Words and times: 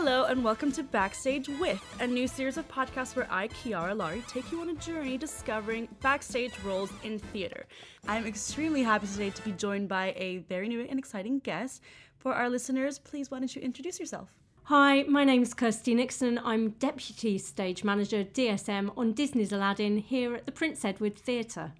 Hello 0.00 0.26
and 0.26 0.44
welcome 0.44 0.70
to 0.70 0.84
Backstage 0.84 1.48
With, 1.48 1.82
a 1.98 2.06
new 2.06 2.28
series 2.28 2.56
of 2.56 2.68
podcasts 2.68 3.16
where 3.16 3.26
I, 3.28 3.48
Kiara 3.48 3.96
Laurie, 3.96 4.22
take 4.28 4.52
you 4.52 4.60
on 4.60 4.68
a 4.68 4.74
journey 4.74 5.18
discovering 5.18 5.88
backstage 6.00 6.52
roles 6.60 6.92
in 7.02 7.18
theater. 7.18 7.66
I'm 8.06 8.24
extremely 8.24 8.84
happy 8.84 9.08
today 9.08 9.30
to 9.30 9.42
be 9.42 9.50
joined 9.50 9.88
by 9.88 10.14
a 10.16 10.38
very 10.48 10.68
new 10.68 10.86
and 10.88 11.00
exciting 11.00 11.40
guest. 11.40 11.82
For 12.16 12.32
our 12.32 12.48
listeners, 12.48 13.00
please 13.00 13.32
why 13.32 13.40
don't 13.40 13.56
you 13.56 13.60
introduce 13.60 13.98
yourself? 13.98 14.28
Hi, 14.62 15.02
my 15.08 15.24
name 15.24 15.42
is 15.42 15.52
Kirsty 15.52 15.96
Nixon. 15.96 16.38
I'm 16.44 16.70
Deputy 16.78 17.36
Stage 17.36 17.82
Manager 17.82 18.22
DSM 18.22 18.96
on 18.96 19.14
Disney's 19.14 19.50
Aladdin 19.50 19.96
here 19.96 20.32
at 20.32 20.46
the 20.46 20.52
Prince 20.52 20.84
Edward 20.84 21.16
Theatre. 21.16 21.72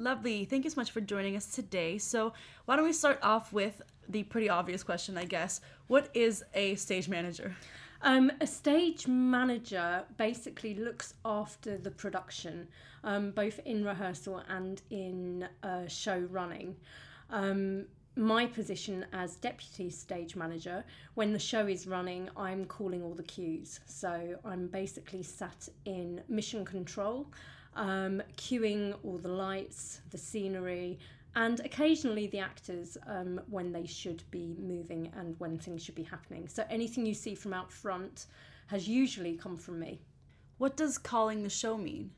Lovely. 0.00 0.46
Thank 0.46 0.64
you 0.64 0.70
so 0.70 0.80
much 0.80 0.92
for 0.92 1.02
joining 1.02 1.36
us 1.36 1.44
today. 1.44 1.98
So, 1.98 2.32
why 2.64 2.76
don't 2.76 2.86
we 2.86 2.92
start 2.94 3.18
off 3.22 3.52
with 3.52 3.82
the 4.08 4.22
pretty 4.22 4.48
obvious 4.48 4.82
question, 4.82 5.18
I 5.18 5.26
guess. 5.26 5.60
What 5.88 6.08
is 6.14 6.42
a 6.54 6.74
stage 6.76 7.06
manager? 7.06 7.54
Um, 8.00 8.32
a 8.40 8.46
stage 8.46 9.06
manager 9.06 10.04
basically 10.16 10.74
looks 10.74 11.12
after 11.26 11.76
the 11.76 11.90
production, 11.90 12.66
um, 13.04 13.32
both 13.32 13.60
in 13.66 13.84
rehearsal 13.84 14.42
and 14.48 14.80
in 14.88 15.46
uh, 15.62 15.86
show 15.86 16.20
running. 16.30 16.76
Um, 17.28 17.84
my 18.16 18.46
position 18.46 19.04
as 19.12 19.36
deputy 19.36 19.90
stage 19.90 20.34
manager, 20.34 20.82
when 21.12 21.34
the 21.34 21.38
show 21.38 21.66
is 21.66 21.86
running, 21.86 22.30
I'm 22.38 22.64
calling 22.64 23.02
all 23.02 23.12
the 23.12 23.22
cues. 23.22 23.80
So 23.84 24.38
I'm 24.46 24.66
basically 24.68 25.22
sat 25.22 25.68
in 25.84 26.22
mission 26.26 26.64
control 26.64 27.26
um, 27.74 28.22
cueing 28.36 28.96
all 29.04 29.18
the 29.18 29.28
lights, 29.28 30.00
the 30.10 30.18
scenery, 30.18 30.98
and 31.36 31.60
occasionally 31.60 32.26
the 32.26 32.40
actors 32.40 32.96
um, 33.06 33.40
when 33.48 33.72
they 33.72 33.86
should 33.86 34.22
be 34.30 34.56
moving 34.58 35.12
and 35.16 35.36
when 35.38 35.58
things 35.58 35.84
should 35.84 35.94
be 35.94 36.02
happening. 36.02 36.48
So 36.48 36.64
anything 36.68 37.06
you 37.06 37.14
see 37.14 37.34
from 37.34 37.52
out 37.52 37.72
front 37.72 38.26
has 38.66 38.88
usually 38.88 39.36
come 39.36 39.56
from 39.56 39.78
me. 39.78 40.00
What 40.58 40.76
does 40.76 40.98
calling 40.98 41.42
the 41.42 41.50
show 41.50 41.76
mean? 41.76 42.10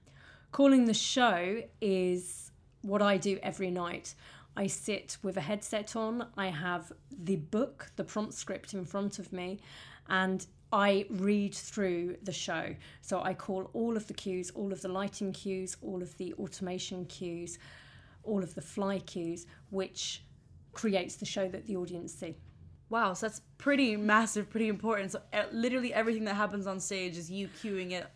Calling 0.50 0.86
the 0.86 0.94
show 0.94 1.62
is 1.80 2.50
what 2.82 3.02
I 3.02 3.16
do 3.16 3.38
every 3.42 3.70
night. 3.70 4.14
I 4.56 4.66
sit 4.66 5.16
with 5.22 5.36
a 5.36 5.40
headset 5.40 5.96
on, 5.96 6.26
I 6.36 6.48
have 6.48 6.92
the 7.10 7.36
book, 7.36 7.90
the 7.96 8.04
prompt 8.04 8.34
script 8.34 8.74
in 8.74 8.84
front 8.84 9.18
of 9.18 9.32
me, 9.32 9.60
and 10.08 10.46
I 10.72 11.06
read 11.10 11.54
through 11.54 12.16
the 12.22 12.32
show. 12.32 12.74
So 13.02 13.22
I 13.22 13.34
call 13.34 13.70
all 13.74 13.96
of 13.96 14.06
the 14.06 14.14
cues, 14.14 14.50
all 14.50 14.72
of 14.72 14.80
the 14.80 14.88
lighting 14.88 15.32
cues, 15.32 15.76
all 15.82 16.00
of 16.00 16.16
the 16.16 16.32
automation 16.34 17.04
cues, 17.04 17.58
all 18.22 18.42
of 18.42 18.54
the 18.54 18.62
fly 18.62 18.98
cues, 19.00 19.46
which 19.70 20.24
creates 20.72 21.16
the 21.16 21.26
show 21.26 21.48
that 21.48 21.66
the 21.66 21.76
audience 21.76 22.14
see. 22.14 22.36
Wow, 22.88 23.14
so 23.14 23.26
that's 23.26 23.40
pretty 23.58 23.96
massive, 23.96 24.50
pretty 24.50 24.68
important. 24.68 25.12
So 25.12 25.20
uh, 25.32 25.44
literally 25.52 25.92
everything 25.92 26.24
that 26.24 26.34
happens 26.34 26.66
on 26.66 26.80
stage 26.80 27.16
is 27.16 27.30
you 27.30 27.48
cueing 27.62 27.92
it 27.92 28.06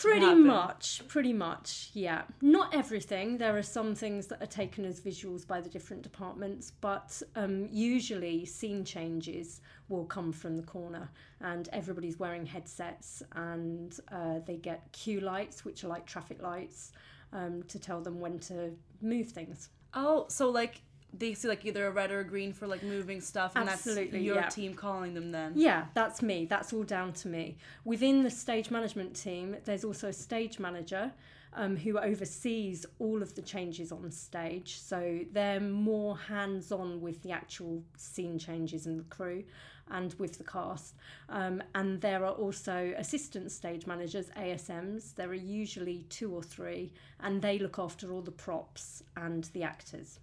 Pretty 0.00 0.24
happen. 0.26 0.46
much, 0.46 1.02
pretty 1.08 1.32
much, 1.32 1.90
yeah. 1.92 2.22
Not 2.40 2.74
everything. 2.74 3.38
There 3.38 3.56
are 3.56 3.62
some 3.62 3.94
things 3.94 4.26
that 4.28 4.42
are 4.42 4.46
taken 4.46 4.84
as 4.84 5.00
visuals 5.00 5.46
by 5.46 5.60
the 5.60 5.68
different 5.68 6.02
departments, 6.02 6.72
but 6.80 7.22
um, 7.36 7.68
usually 7.70 8.44
scene 8.46 8.84
changes 8.84 9.60
will 9.88 10.06
come 10.06 10.32
from 10.32 10.56
the 10.56 10.62
corner, 10.62 11.10
and 11.40 11.68
everybody's 11.72 12.18
wearing 12.18 12.46
headsets, 12.46 13.22
and 13.32 13.98
uh, 14.10 14.38
they 14.46 14.56
get 14.56 14.90
cue 14.92 15.20
lights, 15.20 15.64
which 15.64 15.84
are 15.84 15.88
like 15.88 16.06
traffic 16.06 16.40
lights, 16.42 16.92
um, 17.32 17.62
to 17.64 17.78
tell 17.78 18.00
them 18.00 18.20
when 18.20 18.38
to 18.38 18.72
move 19.02 19.28
things. 19.28 19.68
Oh, 19.92 20.26
so 20.28 20.48
like 20.50 20.80
they 21.16 21.34
see 21.34 21.48
like 21.48 21.64
either 21.64 21.86
a 21.86 21.90
red 21.90 22.10
or 22.10 22.20
a 22.20 22.24
green 22.24 22.52
for 22.52 22.66
like 22.66 22.82
moving 22.82 23.20
stuff 23.20 23.52
and 23.56 23.68
Absolutely, 23.68 24.10
that's 24.18 24.24
your 24.24 24.36
yeah. 24.36 24.48
team 24.48 24.74
calling 24.74 25.14
them 25.14 25.30
then 25.32 25.52
Yeah, 25.56 25.86
that's 25.94 26.22
me. 26.22 26.46
That's 26.46 26.72
all 26.72 26.84
down 26.84 27.12
to 27.14 27.28
me. 27.28 27.56
Within 27.84 28.22
the 28.22 28.30
stage 28.30 28.70
management 28.70 29.14
team, 29.16 29.56
there's 29.64 29.84
also 29.84 30.08
a 30.08 30.12
stage 30.12 30.58
manager 30.58 31.12
um, 31.54 31.76
who 31.76 31.98
oversees 31.98 32.86
all 32.98 33.22
of 33.22 33.34
the 33.34 33.42
changes 33.42 33.92
on 33.92 34.10
stage. 34.10 34.78
So 34.78 35.20
they're 35.32 35.60
more 35.60 36.16
hands 36.16 36.70
on 36.70 37.00
with 37.00 37.22
the 37.22 37.32
actual 37.32 37.82
scene 37.96 38.38
changes 38.38 38.86
and 38.86 38.98
the 38.98 39.04
crew 39.04 39.44
and 39.90 40.14
with 40.14 40.38
the 40.38 40.44
cast. 40.44 40.94
Um, 41.28 41.62
and 41.74 42.00
there 42.00 42.24
are 42.24 42.32
also 42.32 42.94
assistant 42.96 43.50
stage 43.50 43.86
managers, 43.86 44.30
ASMs. 44.36 45.14
There 45.14 45.28
are 45.28 45.34
usually 45.34 46.04
two 46.08 46.32
or 46.32 46.42
three, 46.42 46.92
and 47.18 47.42
they 47.42 47.58
look 47.58 47.78
after 47.78 48.12
all 48.12 48.22
the 48.22 48.30
props 48.30 49.02
and 49.16 49.44
the 49.52 49.64
actors. 49.64 50.20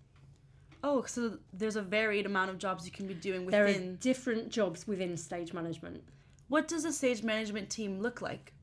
Oh 0.84 1.04
so 1.04 1.38
there's 1.54 1.76
a 1.76 1.82
varied 1.82 2.26
amount 2.26 2.50
of 2.50 2.58
jobs 2.58 2.86
you 2.86 2.92
can 2.92 3.08
be 3.08 3.14
doing 3.14 3.46
within. 3.46 3.66
There 3.66 3.68
are 3.68 3.96
different 3.98 4.50
jobs 4.50 4.88
within 4.88 5.18
stage 5.18 5.54
management. 5.54 6.04
what 6.48 6.68
does 6.68 6.86
a 6.86 6.94
stage 6.94 7.24
management 7.24 7.70
team 7.70 8.00
look 8.00 8.22
like 8.22 8.54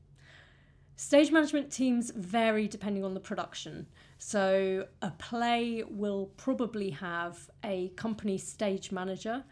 Stage 0.97 1.29
management 1.29 1.71
teams 1.71 2.09
vary 2.11 2.69
depending 2.69 3.03
on 3.03 3.13
the 3.13 3.19
production. 3.19 3.85
So, 4.17 4.87
a 5.01 5.11
play 5.11 5.83
will 5.83 6.27
probably 6.37 6.89
have 6.91 7.49
a 7.65 7.89
company 7.97 8.37
stage 8.37 8.93
manager, 8.93 9.43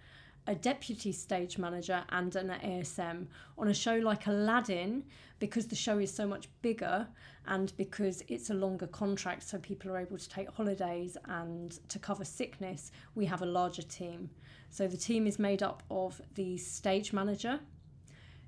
a 0.46 0.56
deputy 0.56 1.12
stage 1.12 1.58
manager, 1.58 2.04
and 2.10 2.36
an 2.36 2.50
ASM. 2.64 3.28
On 3.58 3.68
a 3.68 3.74
show 3.74 3.96
like 3.96 4.28
Aladdin, 4.28 5.04
because 5.40 5.68
the 5.68 5.76
show 5.76 6.00
is 6.00 6.14
so 6.14 6.28
much 6.28 6.50
bigger 6.62 7.08
and 7.48 7.76
because 7.78 8.24
it's 8.28 8.50
a 8.50 8.54
longer 8.54 8.88
contract, 8.88 9.44
so 9.44 9.58
people 9.58 9.92
are 9.92 9.98
able 9.98 10.18
to 10.18 10.30
take 10.30 10.50
holidays 10.50 11.18
and 11.26 11.80
to 11.90 12.00
cover 12.00 12.26
sickness, 12.26 12.92
we 13.16 13.26
have 13.26 13.42
a 13.42 13.46
larger 13.46 13.82
team. 13.82 14.30
So, 14.70 14.88
the 14.88 14.98
team 14.98 15.28
is 15.28 15.38
made 15.38 15.62
up 15.62 15.84
of 15.92 16.22
the 16.36 16.58
stage 16.58 17.14
manager, 17.14 17.60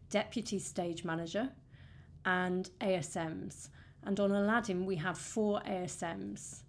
deputy 0.09 0.59
stage 0.59 1.03
manager, 1.03 1.49
and 2.25 2.69
ASMs. 2.81 3.69
And 4.03 4.19
on 4.19 4.31
Aladdin, 4.31 4.85
we 4.85 4.95
have 4.97 5.17
four 5.17 5.61
ASMs. 5.67 6.63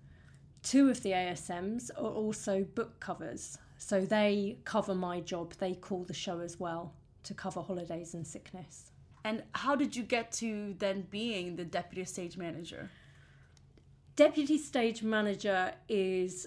Two 0.63 0.91
of 0.91 1.03
the 1.03 1.13
ASMs 1.13 1.91
are 1.97 2.11
also 2.11 2.65
book 2.65 2.99
covers. 3.01 3.59
So 3.79 4.01
they 4.01 4.59
cover 4.65 4.95
my 4.95 5.21
job, 5.21 5.55
they 5.55 5.75
call 5.75 6.05
the 6.05 6.15
show 6.15 6.41
as 6.41 6.59
well 6.59 6.93
to 7.25 7.35
cover 7.35 7.61
holidays 7.61 8.15
and 8.15 8.27
sickness. 8.27 8.91
and 9.25 9.43
how 9.53 9.75
did 9.75 9.97
you 9.97 10.05
get 10.05 10.31
to 10.31 10.75
then 10.79 11.07
being 11.11 11.57
the 11.57 11.65
deputy 11.65 12.05
stage 12.05 12.37
manager 12.37 12.91
Deputy 14.17 14.57
stage 14.57 15.03
manager 15.03 15.75
is 15.89 16.47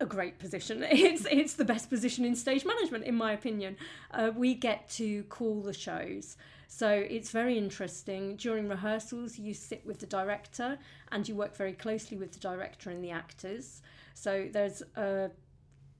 a 0.00 0.06
great 0.06 0.38
position. 0.38 0.82
It's 0.90 1.26
it's 1.30 1.54
the 1.54 1.64
best 1.64 1.90
position 1.90 2.24
in 2.24 2.34
stage 2.34 2.64
management, 2.64 3.04
in 3.04 3.14
my 3.14 3.32
opinion. 3.32 3.76
Uh, 4.10 4.30
we 4.34 4.54
get 4.54 4.88
to 4.90 5.24
call 5.24 5.60
the 5.60 5.74
shows, 5.74 6.36
so 6.66 6.88
it's 6.88 7.30
very 7.30 7.58
interesting. 7.58 8.36
During 8.36 8.66
rehearsals, 8.68 9.38
you 9.38 9.52
sit 9.54 9.84
with 9.84 9.98
the 9.98 10.06
director 10.06 10.78
and 11.12 11.28
you 11.28 11.34
work 11.34 11.54
very 11.54 11.74
closely 11.74 12.16
with 12.16 12.32
the 12.32 12.40
director 12.40 12.88
and 12.90 13.04
the 13.04 13.10
actors. 13.10 13.82
So 14.14 14.48
there's 14.50 14.82
uh, 14.96 15.28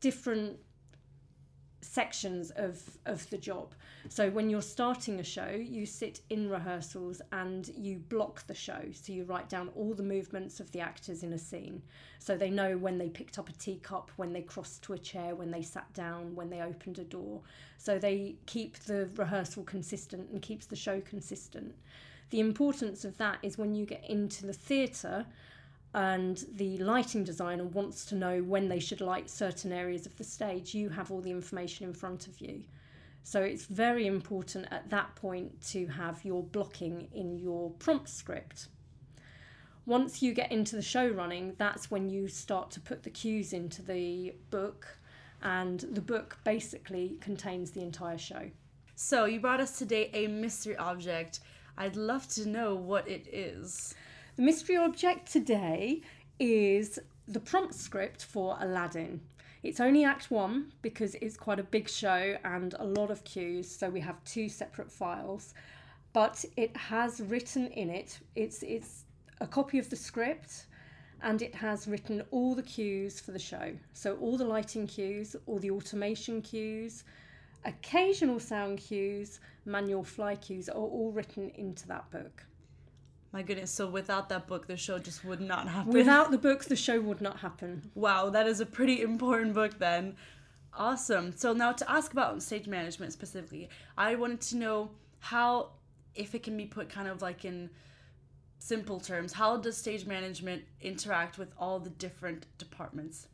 different 0.01 0.59
sections 1.81 2.51
of 2.57 2.83
of 3.07 3.29
the 3.31 3.39
job. 3.39 3.75
So 4.09 4.31
when 4.31 4.51
you're 4.51 4.63
starting 4.63 5.21
a 5.21 5.25
show, 5.25 5.51
you 5.51 5.87
sit 5.87 6.21
in 6.31 6.49
rehearsals 6.49 7.21
and 7.33 7.69
you 7.77 7.99
block 7.99 8.47
the 8.47 8.55
show. 8.55 8.81
So 8.93 9.13
you 9.13 9.25
write 9.25 9.49
down 9.49 9.71
all 9.77 9.95
the 9.95 10.03
movements 10.03 10.61
of 10.61 10.71
the 10.73 10.81
actors 10.81 11.23
in 11.23 11.33
a 11.33 11.39
scene. 11.39 11.83
So 12.19 12.37
they 12.37 12.51
know 12.51 12.77
when 12.77 12.99
they 12.99 13.09
picked 13.09 13.39
up 13.39 13.49
a 13.49 13.53
teacup, 13.53 14.11
when 14.17 14.33
they 14.33 14.43
crossed 14.43 14.83
to 14.85 14.95
a 14.95 14.99
chair, 14.99 15.35
when 15.35 15.51
they 15.51 15.63
sat 15.63 15.93
down, 15.95 16.35
when 16.35 16.51
they 16.51 16.63
opened 16.63 16.99
a 16.99 17.05
door. 17.05 17.41
So 17.77 17.99
they 17.99 18.37
keep 18.47 18.79
the 18.81 19.09
rehearsal 19.17 19.65
consistent 19.65 20.31
and 20.31 20.43
keeps 20.43 20.67
the 20.67 20.77
show 20.77 21.01
consistent. 21.01 21.75
The 22.31 22.41
importance 22.41 23.05
of 23.05 23.17
that 23.19 23.39
is 23.43 23.57
when 23.57 23.75
you 23.75 23.87
get 23.87 24.05
into 24.09 24.47
the 24.47 24.53
theatre 24.53 25.27
and 25.95 26.45
the 26.53 26.79
lighting 26.79 27.25
designer 27.25 27.65
wants 27.65 28.05
to 28.07 28.15
know 28.15 28.43
when 28.43 28.69
they 28.69 28.79
should 28.79 29.01
light 29.01 29.31
certain 29.31 29.73
areas 29.73 30.07
of 30.07 30.17
the 30.17 30.25
stage, 30.25 30.75
you 30.75 30.91
have 30.91 31.11
all 31.11 31.21
the 31.21 31.31
information 31.31 31.87
in 31.87 31.95
front 31.95 32.27
of 32.27 32.41
you. 32.41 32.63
So 33.23 33.43
it's 33.43 33.67
very 33.67 34.07
important 34.07 34.69
at 34.71 34.91
that 34.91 35.15
point 35.17 35.61
to 35.69 35.87
have 35.87 36.25
your 36.25 36.43
blocking 36.43 37.09
in 37.13 37.39
your 37.39 37.71
prompt 37.73 38.09
script. 38.09 38.69
Once 39.87 40.23
you 40.23 40.35
get 40.35 40.53
into 40.53 40.77
the 40.77 40.83
show 40.83 41.09
running, 41.09 41.55
that's 41.59 41.91
when 41.91 42.11
you 42.11 42.29
start 42.29 42.71
to 42.71 42.81
put 42.81 43.03
the 43.03 43.11
cues 43.11 43.53
into 43.53 43.83
the 43.83 44.35
book, 44.51 44.87
and 45.43 45.81
the 45.81 46.01
book 46.01 46.39
basically 46.45 47.17
contains 47.21 47.71
the 47.71 47.81
entire 47.83 48.19
show. 48.19 48.51
so 48.97 49.25
you 49.25 49.39
brought 49.39 49.61
us 49.61 49.79
today 49.79 50.11
a 50.13 50.27
mystery 50.27 50.77
object 50.77 51.39
i'd 51.77 51.95
love 51.95 52.27
to 52.27 52.49
know 52.49 52.75
what 52.75 53.07
it 53.09 53.29
is 53.33 53.95
The 54.39 54.45
mystery 54.45 54.77
object 54.77 55.33
today 55.33 56.01
is 56.39 57.01
the 57.27 57.41
prompt 57.41 57.75
script 57.75 58.25
for 58.25 58.57
Aladdin. 58.61 59.21
It's 59.65 59.81
only 59.81 60.05
Act 60.05 60.31
One 60.31 60.71
because 60.81 61.17
it's 61.17 61.37
quite 61.37 61.59
a 61.59 61.65
big 61.65 61.89
show 61.89 62.37
and 62.45 62.73
a 62.79 62.85
lot 62.85 63.11
of 63.11 63.25
cues, 63.25 63.69
so 63.69 63.91
we 63.91 63.99
have 63.99 64.23
two 64.23 64.49
separate 64.49 64.93
files. 64.93 65.55
But 66.13 66.45
it 66.57 66.77
has 66.77 67.21
written 67.21 67.67
in 67.73 67.91
it, 67.91 68.21
it's 68.37 68.63
it's 68.63 69.07
a 69.41 69.47
copy 69.49 69.81
of 69.81 69.91
the 69.91 69.97
script 69.97 70.67
and 71.21 71.43
it 71.43 71.57
has 71.57 71.89
written 71.89 72.23
all 72.31 72.55
the 72.55 72.63
cues 72.63 73.19
for 73.19 73.33
the 73.33 73.41
show. 73.41 73.73
So 73.93 74.19
all 74.19 74.37
the 74.37 74.45
lighting 74.45 74.87
cues, 74.87 75.35
all 75.47 75.59
the 75.59 75.73
automation 75.73 76.43
cues, 76.43 77.03
Occasional 77.65 78.39
sound 78.39 78.79
cues, 78.79 79.41
manual 79.65 80.05
fly 80.05 80.37
cues 80.37 80.69
are 80.69 80.75
all 80.75 81.11
written 81.11 81.51
into 81.57 81.89
that 81.89 82.09
book. 82.13 82.45
My 83.31 83.43
goodness, 83.43 83.71
so 83.71 83.87
without 83.87 84.31
that 84.31 84.47
book, 84.47 84.67
the 84.67 84.77
show 84.77 84.99
just 84.99 85.25
would 85.25 85.41
not 85.41 85.69
happen. 85.69 85.93
Without 85.93 86.31
the 86.31 86.39
book, 86.39 86.65
the 86.65 86.77
show 86.77 86.99
would 87.01 87.21
not 87.21 87.41
happen. 87.41 87.91
Wow, 87.95 88.31
that 88.31 88.47
is 88.47 88.61
a 88.61 88.67
pretty 88.67 89.03
important 89.03 89.53
book 89.53 89.79
then. 89.79 90.17
Awesome. 90.73 91.37
So 91.37 91.53
now 91.53 91.73
to 91.73 91.91
ask 91.91 92.13
about 92.13 92.43
stage 92.43 92.67
management 92.67 93.13
specifically, 93.13 93.69
I 93.99 94.15
wanted 94.15 94.41
to 94.43 94.57
know 94.57 94.91
how, 95.19 95.71
if 96.15 96.35
it 96.35 96.43
can 96.43 96.57
be 96.57 96.65
put 96.65 96.89
kind 96.89 97.09
of 97.09 97.21
like 97.21 97.45
in 97.45 97.69
simple 98.59 98.99
terms, 98.99 99.35
how 99.35 99.57
does 99.57 99.77
stage 99.77 100.07
management 100.07 100.63
interact 100.81 101.37
with 101.37 101.53
all 101.59 101.81
the 101.81 101.91
different 101.91 102.47
departments? 102.57 103.29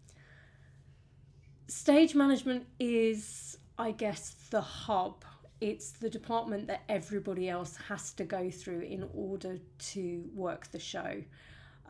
Stage 1.69 2.14
management 2.14 2.67
is, 2.81 3.58
I 3.79 3.93
guess, 3.93 4.35
the 4.50 4.61
hub. 4.61 5.25
It's 5.61 5.93
the 5.93 6.11
department 6.11 6.67
that 6.67 6.83
everybody 6.89 7.49
else 7.49 7.77
has 7.89 8.12
to 8.15 8.25
go 8.25 8.51
through 8.51 8.81
in 8.81 9.09
order 9.15 9.59
to 9.93 10.25
work 10.35 10.71
the 10.71 10.79
show. 10.79 11.23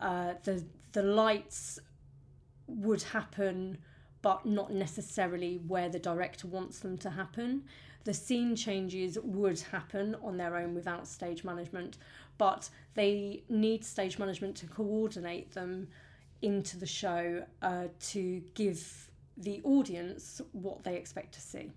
Uh, 0.01 0.35
the 0.45 0.65
the 0.93 1.03
lights 1.03 1.81
would 2.67 3.03
happen, 3.03 3.79
but 4.23 4.47
not 4.47 4.73
necessarily 4.73 5.61
where 5.67 5.89
the 5.89 5.99
director 5.99 6.47
wants 6.47 6.79
them 6.79 6.97
to 6.99 7.11
happen. 7.11 7.65
The 8.05 8.15
scene 8.15 8.55
changes 8.55 9.19
would 9.23 9.61
happen 9.61 10.15
on 10.23 10.37
their 10.37 10.57
own 10.57 10.75
without 10.75 11.09
stage 11.09 11.43
management, 11.43 11.99
but 12.39 12.69
they 12.95 13.43
need 13.49 13.85
stage 13.85 14.19
management 14.19 14.57
to 14.57 14.67
coordinate 14.67 15.53
them 15.53 15.89
into 16.43 16.79
the 16.79 16.87
show 16.87 17.45
uh, 17.63 17.85
to 18.13 18.43
give 18.55 19.11
the 19.37 19.61
audience 19.65 20.41
what 20.53 20.85
they 20.85 20.97
expect 20.97 21.33
to 21.35 21.41
see. 21.41 21.73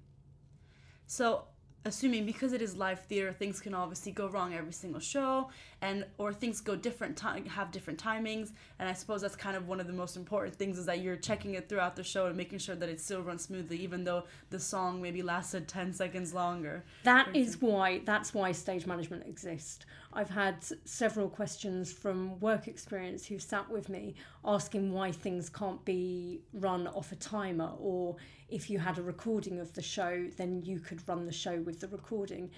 So, 1.08 1.46
assuming 1.88 2.26
because 2.26 2.54
it 2.54 2.62
is 2.62 2.76
live 2.76 3.00
theater, 3.06 3.32
things 3.32 3.60
can 3.60 3.74
obviously 3.74 4.12
go 4.12 4.28
wrong 4.28 4.54
every 4.54 4.74
single 4.74 5.00
show, 5.00 5.50
and 5.82 6.06
or 6.18 6.34
things 6.34 6.62
go 6.62 6.76
different 6.76 7.18
time 7.18 7.46
have 7.46 7.72
different 7.72 8.02
timings. 8.02 8.52
And 8.80 8.88
I 8.88 8.94
suppose 8.94 9.22
that's 9.22 9.36
kind 9.36 9.58
of 9.58 9.68
one 9.68 9.80
of 9.80 9.88
the 9.88 9.94
most 9.94 10.16
important 10.16 10.56
things 10.56 10.78
is 10.78 10.86
that 10.86 11.02
you're 11.02 11.16
checking 11.16 11.56
it 11.56 11.68
throughout 11.68 11.96
the 11.96 12.04
show 12.04 12.28
and 12.28 12.38
making 12.38 12.60
sure 12.60 12.76
that 12.76 12.90
it 12.90 13.00
still 13.00 13.22
runs 13.22 13.44
smoothly, 13.44 13.78
even 13.78 14.04
though 14.04 14.26
the 14.50 14.60
song 14.60 15.02
maybe 15.02 15.22
lasted 15.22 15.68
ten 15.68 15.94
seconds 15.94 16.34
longer. 16.34 16.84
That 17.04 17.36
is 17.36 17.62
why 17.62 18.02
that's 18.06 18.34
why 18.34 18.52
stage 18.52 18.86
management 18.86 19.26
exists. 19.28 19.86
I've 20.18 20.32
had 20.32 20.66
several 20.84 21.30
questions 21.30 21.94
from 21.94 22.40
work 22.40 22.68
experience 22.68 23.28
who've 23.28 23.40
sat 23.40 23.70
with 23.70 23.88
me 23.88 24.16
asking 24.44 24.92
why 24.92 25.12
things 25.12 25.48
can't 25.48 25.86
be 25.86 26.42
run 26.54 26.88
off 26.88 27.12
a 27.12 27.16
timer 27.18 27.74
or 27.80 28.16
if 28.50 28.68
you 28.68 28.80
had 28.80 28.98
a 28.98 29.04
recording 29.04 29.60
of 29.60 29.74
the 29.74 29.82
show 29.84 30.26
then 30.36 30.64
you 30.66 30.80
could 30.80 31.08
run 31.08 31.28
the 31.28 31.32
show 31.32 31.62
with 31.62 31.82
the 31.82 31.88
recording. 31.90 32.50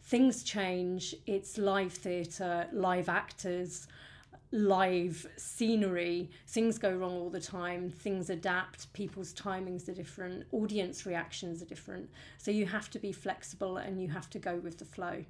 Things 0.00 0.44
change, 0.44 1.12
it's 1.26 1.58
live 1.58 1.92
theatre, 1.92 2.68
live 2.72 3.08
actors, 3.08 3.88
live 4.52 5.26
scenery. 5.36 6.30
Things 6.46 6.78
go 6.78 6.94
wrong 6.94 7.14
all 7.14 7.30
the 7.30 7.40
time, 7.40 7.90
things 7.90 8.30
adapt, 8.30 8.92
people's 8.92 9.34
timings 9.34 9.88
are 9.88 9.92
different, 9.92 10.46
audience 10.52 11.04
reactions 11.04 11.62
are 11.62 11.66
different. 11.66 12.10
So 12.36 12.52
you 12.52 12.66
have 12.66 12.90
to 12.90 13.00
be 13.00 13.10
flexible 13.10 13.78
and 13.78 14.00
you 14.00 14.06
have 14.06 14.30
to 14.30 14.38
go 14.38 14.54
with 14.54 14.78
the 14.78 14.84
flow 14.84 15.24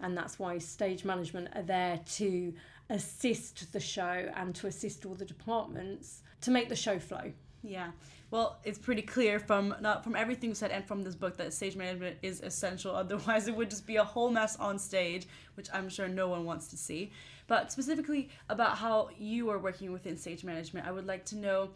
and 0.00 0.16
that's 0.16 0.38
why 0.38 0.58
stage 0.58 1.04
management 1.04 1.48
are 1.54 1.62
there 1.62 2.00
to 2.12 2.52
assist 2.90 3.72
the 3.72 3.80
show 3.80 4.30
and 4.36 4.54
to 4.54 4.66
assist 4.66 5.06
all 5.06 5.14
the 5.14 5.24
departments 5.24 6.22
to 6.42 6.50
make 6.50 6.68
the 6.68 6.76
show 6.76 6.98
flow. 6.98 7.32
Yeah. 7.62 7.90
Well, 8.30 8.58
it's 8.64 8.78
pretty 8.78 9.02
clear 9.02 9.38
from 9.38 9.74
not 9.80 10.04
from 10.04 10.16
everything 10.16 10.50
you 10.50 10.54
said 10.54 10.70
and 10.70 10.84
from 10.84 11.02
this 11.02 11.14
book 11.14 11.36
that 11.38 11.54
stage 11.54 11.76
management 11.76 12.18
is 12.22 12.40
essential. 12.40 12.94
Otherwise, 12.96 13.48
it 13.48 13.56
would 13.56 13.70
just 13.70 13.86
be 13.86 13.96
a 13.96 14.04
whole 14.04 14.30
mess 14.30 14.56
on 14.56 14.78
stage, 14.78 15.26
which 15.54 15.68
I'm 15.72 15.88
sure 15.88 16.08
no 16.08 16.28
one 16.28 16.44
wants 16.44 16.68
to 16.68 16.76
see. 16.76 17.12
But 17.46 17.72
specifically 17.72 18.30
about 18.48 18.76
how 18.78 19.10
you 19.18 19.50
are 19.50 19.58
working 19.58 19.92
within 19.92 20.16
stage 20.16 20.44
management, 20.44 20.86
I 20.86 20.92
would 20.92 21.06
like 21.06 21.24
to 21.26 21.36
know 21.36 21.70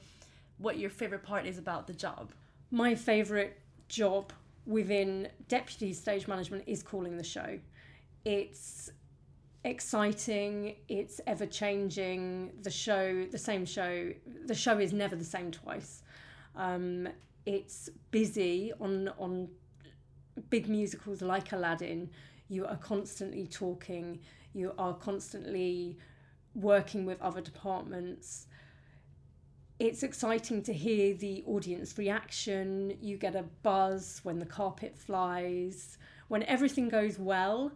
what 0.59 0.79
your 0.79 0.91
favorite 0.91 1.23
part 1.23 1.47
is 1.47 1.59
about 1.59 1.87
the 1.87 1.93
job. 1.93 2.32
My 2.71 2.94
favorite 2.94 3.59
job 3.88 4.32
within 4.67 5.29
deputy 5.49 5.93
stage 5.93 6.29
management 6.29 6.64
is 6.67 6.82
calling 6.82 7.17
the 7.17 7.25
show. 7.25 7.59
It's 8.28 8.90
exciting, 9.64 10.76
it's 10.86 11.19
ever 11.26 11.46
changing. 11.46 12.52
The 12.60 12.70
show, 12.70 13.25
the 13.25 13.38
same 13.38 13.64
show, 13.64 14.12
the 14.44 14.54
show 14.54 14.78
is 14.78 14.92
never 14.92 15.16
the 15.16 15.25
same 15.25 15.50
twice. 15.50 16.02
Um, 16.54 17.08
it's 17.46 17.88
busy 18.10 18.70
on 18.82 19.08
on 19.19 19.48
big 20.50 20.69
musicals 20.69 21.22
like 21.22 21.52
Aladdin. 21.52 22.10
You 22.50 22.66
are 22.66 22.76
constantly 22.76 23.46
talking. 23.46 24.20
You 24.52 24.75
are 24.76 24.92
constantly 24.92 25.96
working 26.54 27.06
with 27.06 27.22
other 27.22 27.40
departments. 27.40 28.46
It's 29.78 30.02
exciting 30.02 30.62
to 30.64 30.75
hear 30.75 31.14
the 31.14 31.44
audience 31.46 31.96
reaction. 31.96 32.98
You 33.00 33.16
get 33.16 33.34
a 33.34 33.44
buzz 33.62 34.20
when 34.22 34.38
the 34.38 34.44
carpet 34.44 34.98
flies. 34.98 35.96
When 36.28 36.42
everything 36.42 36.90
goes 36.90 37.19
well, 37.19 37.72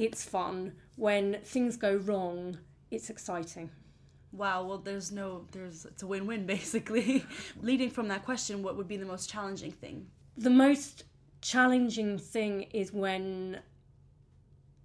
it's 0.00 0.24
fun. 0.24 0.72
When 0.96 1.38
things 1.44 1.76
go 1.76 1.96
wrong, 1.96 2.58
it's 2.90 3.10
exciting. 3.10 3.70
Wow, 4.32 4.64
well 4.64 4.78
there's 4.78 5.12
no 5.12 5.46
there's 5.52 5.84
it's 5.84 6.02
a 6.02 6.06
win-win 6.06 6.46
basically. 6.56 7.24
Leading 7.60 7.90
from 7.90 8.08
that 8.08 8.24
question, 8.24 8.62
what 8.62 8.76
would 8.76 8.88
be 8.88 8.96
the 8.96 9.04
most 9.04 9.28
challenging 9.28 9.72
thing? 9.72 10.06
The 10.36 10.50
most 10.50 11.04
challenging 11.42 12.18
thing 12.18 12.62
is 12.72 12.92
when 12.92 13.60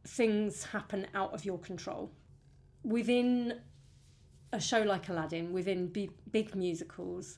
things 0.05 0.65
happen 0.65 1.07
out 1.13 1.33
of 1.33 1.45
your 1.45 1.59
control. 1.59 2.11
Within 2.83 3.61
a 4.51 4.59
show 4.59 4.81
like 4.81 5.09
Aladdin, 5.09 5.51
within 5.53 5.87
big, 5.87 6.11
big 6.31 6.55
musicals, 6.55 7.37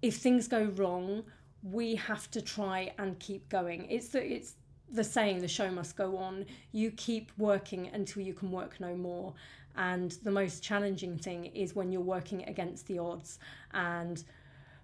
if 0.00 0.16
things 0.16 0.48
go 0.48 0.64
wrong, 0.76 1.24
we 1.62 1.96
have 1.96 2.30
to 2.30 2.40
try 2.40 2.92
and 2.98 3.18
keep 3.18 3.48
going. 3.48 3.90
It's 3.90 4.08
the 4.08 4.24
it's 4.24 4.54
the 4.94 5.04
saying 5.04 5.40
the 5.40 5.48
show 5.48 5.70
must 5.70 5.96
go 5.96 6.16
on. 6.16 6.46
You 6.72 6.90
keep 6.92 7.32
working 7.36 7.90
until 7.92 8.22
you 8.22 8.32
can 8.34 8.50
work 8.50 8.80
no 8.80 8.94
more. 8.94 9.34
And 9.76 10.12
the 10.22 10.30
most 10.30 10.62
challenging 10.62 11.18
thing 11.18 11.46
is 11.46 11.74
when 11.74 11.90
you're 11.90 12.00
working 12.00 12.44
against 12.44 12.86
the 12.86 13.00
odds 13.00 13.38
and 13.72 14.22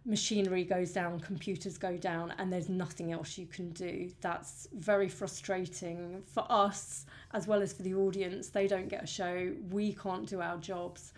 machinery 0.07 0.65
goes 0.65 0.93
down 0.93 1.21
computers 1.21 1.77
go 1.77 1.97
down 1.97 2.33
and 2.39 2.51
there's 2.53 2.69
nothing 2.69 3.13
else 3.13 3.39
you 3.39 3.47
can 3.47 3.71
do. 3.71 4.11
That's 4.21 4.67
very 4.73 5.09
frustrating 5.09 6.23
for 6.27 6.45
us 6.49 7.07
as 7.33 7.47
well 7.47 7.63
as 7.63 7.73
for 7.73 7.83
the 7.83 7.95
audience. 7.95 8.49
They 8.49 8.67
don't 8.67 8.89
get 8.89 9.05
a 9.05 9.07
show. 9.07 9.53
We 9.71 9.93
can't 9.93 10.27
do 10.27 10.41
our 10.41 10.57
jobs. 10.57 11.13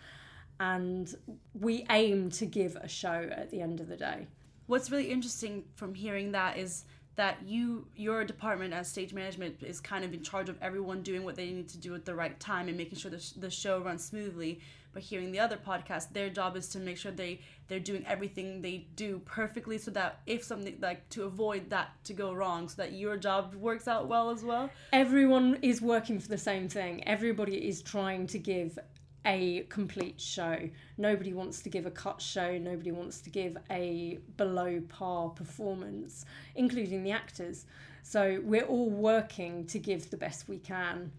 And 0.60 1.14
we 1.58 1.86
aim 1.90 2.30
to 2.32 2.46
give 2.46 2.76
a 2.76 2.88
show 2.88 3.28
at 3.34 3.50
the 3.50 3.62
end 3.62 3.80
of 3.80 3.88
the 3.88 3.96
day. 3.96 4.26
What's 4.66 4.90
really 4.90 5.10
interesting 5.10 5.64
from 5.74 5.94
hearing 5.94 6.32
that 6.32 6.58
is 6.58 6.84
that 7.16 7.38
you 7.44 7.86
your 7.94 8.24
department 8.24 8.72
as 8.72 8.88
stage 8.88 9.12
management 9.12 9.56
is 9.62 9.80
kind 9.80 10.04
of 10.04 10.14
in 10.14 10.22
charge 10.22 10.48
of 10.48 10.56
everyone 10.62 11.02
doing 11.02 11.24
what 11.24 11.36
they 11.36 11.50
need 11.50 11.68
to 11.68 11.78
do 11.78 11.94
at 11.94 12.04
the 12.04 12.14
right 12.14 12.38
time 12.40 12.68
and 12.68 12.76
making 12.76 12.98
sure 12.98 13.10
the, 13.10 13.20
sh- 13.20 13.32
the 13.32 13.50
show 13.50 13.80
runs 13.80 14.04
smoothly. 14.04 14.60
But 14.94 15.02
hearing 15.02 15.32
the 15.32 15.40
other 15.40 15.56
podcast 15.56 16.12
their 16.12 16.28
job 16.28 16.56
is 16.56 16.68
to 16.68 16.78
make 16.78 16.98
sure 16.98 17.12
they 17.12 17.40
they're 17.68 17.80
doing 17.80 18.04
everything 18.06 18.60
they 18.60 18.86
do 18.94 19.20
perfectly 19.24 19.78
so 19.78 19.90
that 19.92 20.20
if 20.26 20.44
something 20.44 20.76
like 20.80 21.08
to 21.10 21.24
avoid 21.24 21.70
that 21.70 21.92
to 22.04 22.12
go 22.12 22.34
wrong 22.34 22.68
so 22.68 22.82
that 22.82 22.92
your 22.92 23.16
job 23.16 23.54
works 23.54 23.88
out 23.88 24.06
well 24.06 24.30
as 24.30 24.42
well. 24.42 24.70
Everyone 24.92 25.58
is 25.62 25.80
working 25.80 26.20
for 26.20 26.28
the 26.28 26.38
same 26.38 26.68
thing. 26.68 27.06
Everybody 27.08 27.56
is 27.56 27.80
trying 27.80 28.26
to 28.28 28.38
give 28.38 28.78
a 29.24 29.64
complete 29.68 30.20
show. 30.20 30.68
Nobody 30.98 31.32
wants 31.32 31.62
to 31.62 31.68
give 31.68 31.86
a 31.86 31.90
cut 31.90 32.20
show, 32.20 32.58
nobody 32.58 32.90
wants 32.90 33.20
to 33.22 33.30
give 33.30 33.56
a 33.70 34.18
below 34.36 34.82
par 34.88 35.30
performance, 35.30 36.24
including 36.54 37.02
the 37.02 37.12
actors. 37.12 37.66
So 38.02 38.40
we're 38.42 38.64
all 38.64 38.90
working 38.90 39.66
to 39.66 39.78
give 39.78 40.10
the 40.10 40.16
best 40.16 40.48
we 40.48 40.58
can. 40.58 41.12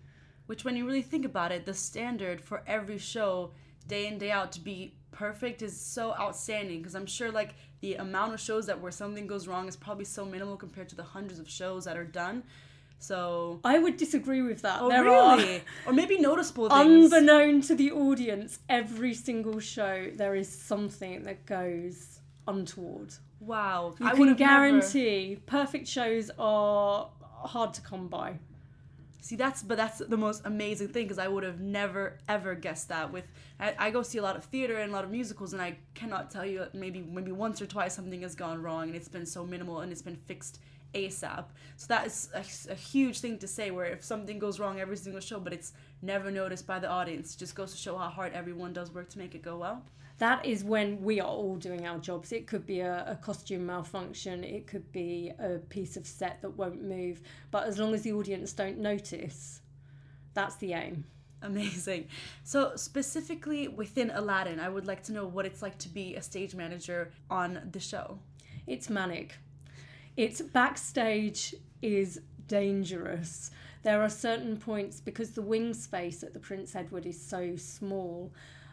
Which, 0.45 0.65
when 0.65 0.75
you 0.75 0.86
really 0.86 1.01
think 1.01 1.24
about 1.24 1.53
it, 1.53 1.65
the 1.65 1.74
standard 1.74 2.41
for 2.41 2.63
every 2.67 2.98
show, 2.98 3.51
day 3.88 4.07
in, 4.07 4.17
day 4.17 4.31
out, 4.31 4.51
to 4.53 4.60
be 4.60 4.93
perfect 5.12 5.62
is 5.62 5.79
so 5.79 6.13
outstanding 6.19 6.79
because 6.79 6.95
I'm 6.95 7.05
sure 7.05 7.31
like 7.31 7.55
the 7.79 7.95
amount 7.95 8.33
of 8.33 8.39
shows 8.39 8.65
that 8.65 8.81
where 8.81 8.91
something 8.91 9.27
goes 9.27 9.48
wrong 9.48 9.67
is 9.67 9.77
probably 9.77 10.05
so 10.05 10.25
minimal 10.25 10.57
compared 10.57 10.89
to 10.89 10.95
the 10.95 11.03
hundreds 11.03 11.39
of 11.39 11.50
shows 11.50 11.86
that 11.86 11.95
are 11.95 12.03
done. 12.03 12.43
So 13.00 13.59
I 13.63 13.79
would 13.79 13.97
disagree 13.97 14.41
with 14.41 14.62
that. 14.62 14.81
Oh, 14.81 14.89
there 14.89 15.03
really? 15.03 15.57
Are, 15.57 15.62
or 15.88 15.93
maybe 15.93 16.17
noticeable 16.17 16.69
things. 16.69 17.12
Unbeknown 17.12 17.62
to 17.63 17.75
the 17.75 17.91
audience, 17.91 18.59
every 18.69 19.13
single 19.13 19.59
show 19.59 20.09
there 20.15 20.35
is 20.35 20.47
something 20.47 21.23
that 21.23 21.45
goes 21.45 22.19
untoward. 22.47 23.13
Wow. 23.39 23.95
You 24.00 24.07
I 24.07 24.15
can 24.15 24.35
guarantee 24.35 25.29
never... 25.29 25.41
perfect 25.45 25.88
shows 25.88 26.31
are 26.39 27.09
hard 27.21 27.73
to 27.73 27.81
come 27.81 28.07
by. 28.07 28.39
See, 29.23 29.38
that's 29.38 29.63
but 29.63 29.77
that's 29.77 30.00
the 30.00 30.17
most 30.17 30.41
amazing 30.43 30.89
thing 30.89 31.05
because 31.05 31.17
I 31.17 31.29
would 31.29 31.45
have 31.45 31.62
never 31.62 32.17
ever 32.27 32.55
guessed 32.55 32.89
that. 32.89 33.13
With 33.13 33.25
I, 33.57 33.73
I, 33.79 33.89
go 33.89 34.03
see 34.03 34.17
a 34.17 34.21
lot 34.21 34.35
of 34.35 34.43
theater 34.43 34.75
and 34.75 34.91
a 34.91 34.93
lot 34.93 35.05
of 35.05 35.12
musicals, 35.12 35.53
and 35.53 35.62
I 35.62 35.77
cannot 35.93 36.29
tell 36.29 36.45
you 36.45 36.65
maybe 36.73 37.01
maybe 37.01 37.31
once 37.31 37.62
or 37.62 37.65
twice 37.65 37.95
something 37.95 38.21
has 38.21 38.35
gone 38.35 38.62
wrong 38.62 38.88
and 38.88 38.95
it's 38.97 39.07
been 39.07 39.25
so 39.25 39.45
minimal 39.45 39.79
and 39.79 39.93
it's 39.93 40.01
been 40.01 40.17
fixed 40.17 40.59
ASAP. 40.93 41.45
So 41.77 41.88
that 41.88 42.05
is 42.07 42.29
a, 42.33 42.71
a, 42.71 42.75
huge 42.75 43.19
thing 43.19 43.38
to 43.39 43.47
say. 43.47 43.71
Where 43.71 43.85
if 43.85 44.03
something 44.03 44.39
goes 44.39 44.59
wrong 44.59 44.79
every 44.79 44.97
single 44.97 45.21
show, 45.21 45.39
but 45.39 45.53
it's 45.53 45.73
never 46.01 46.31
noticed 46.31 46.67
by 46.67 46.79
the 46.79 46.89
audience, 46.89 47.35
it 47.35 47.39
just 47.39 47.55
goes 47.55 47.71
to 47.71 47.77
show 47.77 47.97
how 47.97 48.09
hard 48.09 48.33
everyone 48.33 48.73
does 48.73 48.91
work 48.91 49.09
to 49.09 49.17
make 49.17 49.35
it 49.35 49.41
go 49.41 49.57
well. 49.57 49.83
That 50.19 50.45
is 50.45 50.63
when 50.63 51.01
we 51.03 51.19
are 51.19 51.27
all 51.27 51.55
doing 51.55 51.88
our 51.88 51.97
jobs. 51.97 52.31
It 52.31 52.47
could 52.47 52.65
be 52.65 52.81
a, 52.81 53.03
a 53.07 53.15
costume 53.15 53.65
malfunction, 53.65 54.43
it 54.43 54.67
could 54.67 54.91
be 54.91 55.31
a 55.39 55.57
piece 55.69 55.97
of 55.97 56.05
set 56.05 56.41
that 56.41 56.51
won't 56.51 56.83
move, 56.83 57.21
but 57.51 57.65
as 57.65 57.79
long 57.79 57.93
as 57.93 58.03
the 58.03 58.13
audience 58.13 58.53
don't 58.53 58.77
notice, 58.77 59.62
that's 60.33 60.55
the 60.57 60.73
aim. 60.73 61.05
Amazing. 61.41 62.07
So, 62.43 62.75
specifically 62.75 63.67
within 63.67 64.12
Aladdin, 64.12 64.62
I 64.62 64.69
would 64.69 64.88
like 64.88 65.03
to 65.03 65.12
know 65.12 65.25
what 65.25 65.45
it's 65.45 65.62
like 65.62 65.77
to 65.79 65.89
be 65.89 66.15
a 66.15 66.21
stage 66.21 66.55
manager 66.55 67.12
on 67.29 67.69
the 67.71 67.81
show. 67.81 68.19
It's 68.65 68.89
manic. 68.89 69.35
It's 70.15 70.41
backstage 70.41 71.55
is 71.82 72.22
dangerous. 72.48 73.50
There 73.82 74.01
are 74.01 74.10
certain 74.10 74.58
points 74.58 75.01
because 75.01 75.32
the 75.32 75.41
wing 75.41 75.74
space 75.74 76.22
at 76.22 76.34
the 76.34 76.39
Prince 76.39 76.75
Edward 76.75 77.05
is 77.08 77.20
so 77.20 77.55
small. 77.55 78.32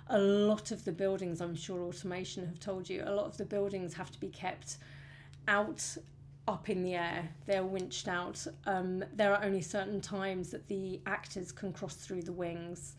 A 0.08 0.18
lot 0.18 0.70
of 0.70 0.84
the 0.84 0.92
buildings, 0.92 1.40
I'm 1.40 1.56
sure 1.56 1.82
automation 1.82 2.46
have 2.46 2.60
told 2.60 2.90
you, 2.90 3.02
a 3.06 3.14
lot 3.14 3.26
of 3.26 3.38
the 3.38 3.46
buildings 3.46 3.94
have 3.94 4.10
to 4.10 4.20
be 4.20 4.28
kept 4.28 4.76
out 5.48 5.96
up 6.46 6.68
in 6.68 6.82
the 6.82 6.94
air. 6.94 7.30
They're 7.46 7.64
winched 7.64 8.06
out. 8.06 8.46
Um, 8.66 9.02
there 9.14 9.34
are 9.34 9.42
only 9.42 9.62
certain 9.62 10.00
times 10.00 10.50
that 10.50 10.68
the 10.68 11.00
actors 11.06 11.52
can 11.52 11.72
cross 11.72 11.94
through 11.94 12.22
the 12.22 12.32
wings. 12.32 12.96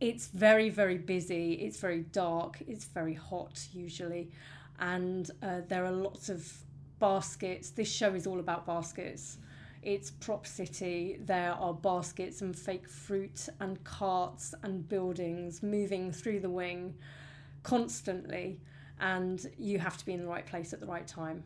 It's 0.00 0.28
very, 0.28 0.68
very 0.68 0.98
busy. 0.98 1.54
It's 1.54 1.80
very 1.80 2.02
dark. 2.02 2.62
It's 2.68 2.84
very 2.84 3.14
hot 3.14 3.66
usually, 3.72 4.30
and 4.78 5.28
uh, 5.42 5.62
there 5.66 5.84
are 5.86 5.92
lots 5.92 6.28
of 6.28 6.52
baskets. 6.98 7.70
This 7.70 7.90
show 7.90 8.14
is 8.14 8.26
all 8.26 8.40
about 8.40 8.66
baskets. 8.66 9.38
It's 9.82 10.10
prop 10.10 10.46
city. 10.46 11.18
There 11.20 11.52
are 11.52 11.72
baskets 11.72 12.42
and 12.42 12.56
fake 12.56 12.88
fruit 12.88 13.48
and 13.60 13.82
carts 13.84 14.54
and 14.62 14.88
buildings 14.88 15.62
moving 15.62 16.10
through 16.10 16.40
the 16.40 16.50
wing 16.50 16.94
constantly, 17.62 18.60
and 19.00 19.44
you 19.56 19.78
have 19.78 19.96
to 19.98 20.04
be 20.06 20.12
in 20.12 20.20
the 20.20 20.26
right 20.26 20.46
place 20.46 20.72
at 20.72 20.80
the 20.80 20.86
right 20.86 21.06
time. 21.06 21.44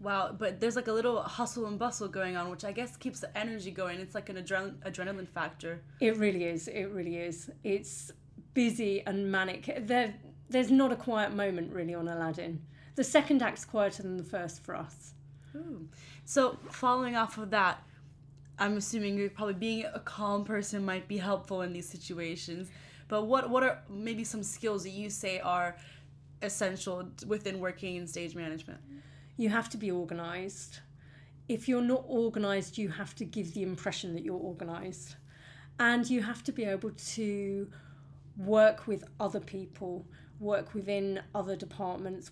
Wow, 0.00 0.36
but 0.38 0.60
there's 0.60 0.76
like 0.76 0.88
a 0.88 0.92
little 0.92 1.22
hustle 1.22 1.66
and 1.66 1.78
bustle 1.78 2.08
going 2.08 2.36
on, 2.36 2.50
which 2.50 2.64
I 2.64 2.72
guess 2.72 2.96
keeps 2.96 3.20
the 3.20 3.36
energy 3.36 3.70
going. 3.70 4.00
It's 4.00 4.14
like 4.14 4.28
an 4.28 4.36
adren- 4.36 4.76
adrenaline 4.80 5.28
factor. 5.28 5.82
It 6.00 6.16
really 6.18 6.44
is. 6.44 6.68
It 6.68 6.84
really 6.86 7.16
is. 7.16 7.50
It's 7.62 8.12
busy 8.52 9.02
and 9.06 9.30
manic. 9.32 9.86
There, 9.86 10.14
there's 10.50 10.70
not 10.70 10.92
a 10.92 10.96
quiet 10.96 11.32
moment 11.32 11.72
really 11.72 11.94
on 11.94 12.06
Aladdin. 12.08 12.60
The 12.94 13.04
second 13.04 13.42
act's 13.42 13.64
quieter 13.64 14.02
than 14.02 14.16
the 14.16 14.24
first 14.24 14.62
for 14.62 14.76
us. 14.76 15.12
Ooh. 15.56 15.88
So, 16.24 16.58
following 16.70 17.16
off 17.16 17.38
of 17.38 17.50
that, 17.50 17.82
I'm 18.58 18.76
assuming 18.76 19.18
you're 19.18 19.30
probably 19.30 19.54
being 19.54 19.84
a 19.92 20.00
calm 20.00 20.44
person 20.44 20.84
might 20.84 21.08
be 21.08 21.18
helpful 21.18 21.62
in 21.62 21.72
these 21.72 21.88
situations. 21.88 22.70
But 23.08 23.24
what 23.24 23.50
what 23.50 23.62
are 23.62 23.82
maybe 23.90 24.24
some 24.24 24.42
skills 24.42 24.84
that 24.84 24.90
you 24.90 25.10
say 25.10 25.40
are 25.40 25.76
essential 26.42 27.08
within 27.26 27.58
working 27.60 27.96
in 27.96 28.06
stage 28.06 28.34
management? 28.34 28.80
you 29.36 29.48
have 29.48 29.68
to 29.70 29.76
be 29.76 29.90
organized. 29.90 30.80
If 31.48 31.68
you're 31.68 31.82
not 31.82 32.04
organized, 32.06 32.78
you 32.78 32.88
have 32.88 33.14
to 33.16 33.24
give 33.24 33.54
the 33.54 33.62
impression 33.62 34.14
that 34.14 34.22
you're 34.22 34.38
organized. 34.38 35.16
And 35.78 36.08
you 36.08 36.22
have 36.22 36.44
to 36.44 36.52
be 36.52 36.64
able 36.64 36.90
to 36.90 37.68
work 38.36 38.86
with 38.86 39.04
other 39.18 39.40
people, 39.40 40.06
work 40.38 40.72
within 40.74 41.20
other 41.34 41.56
departments, 41.56 42.30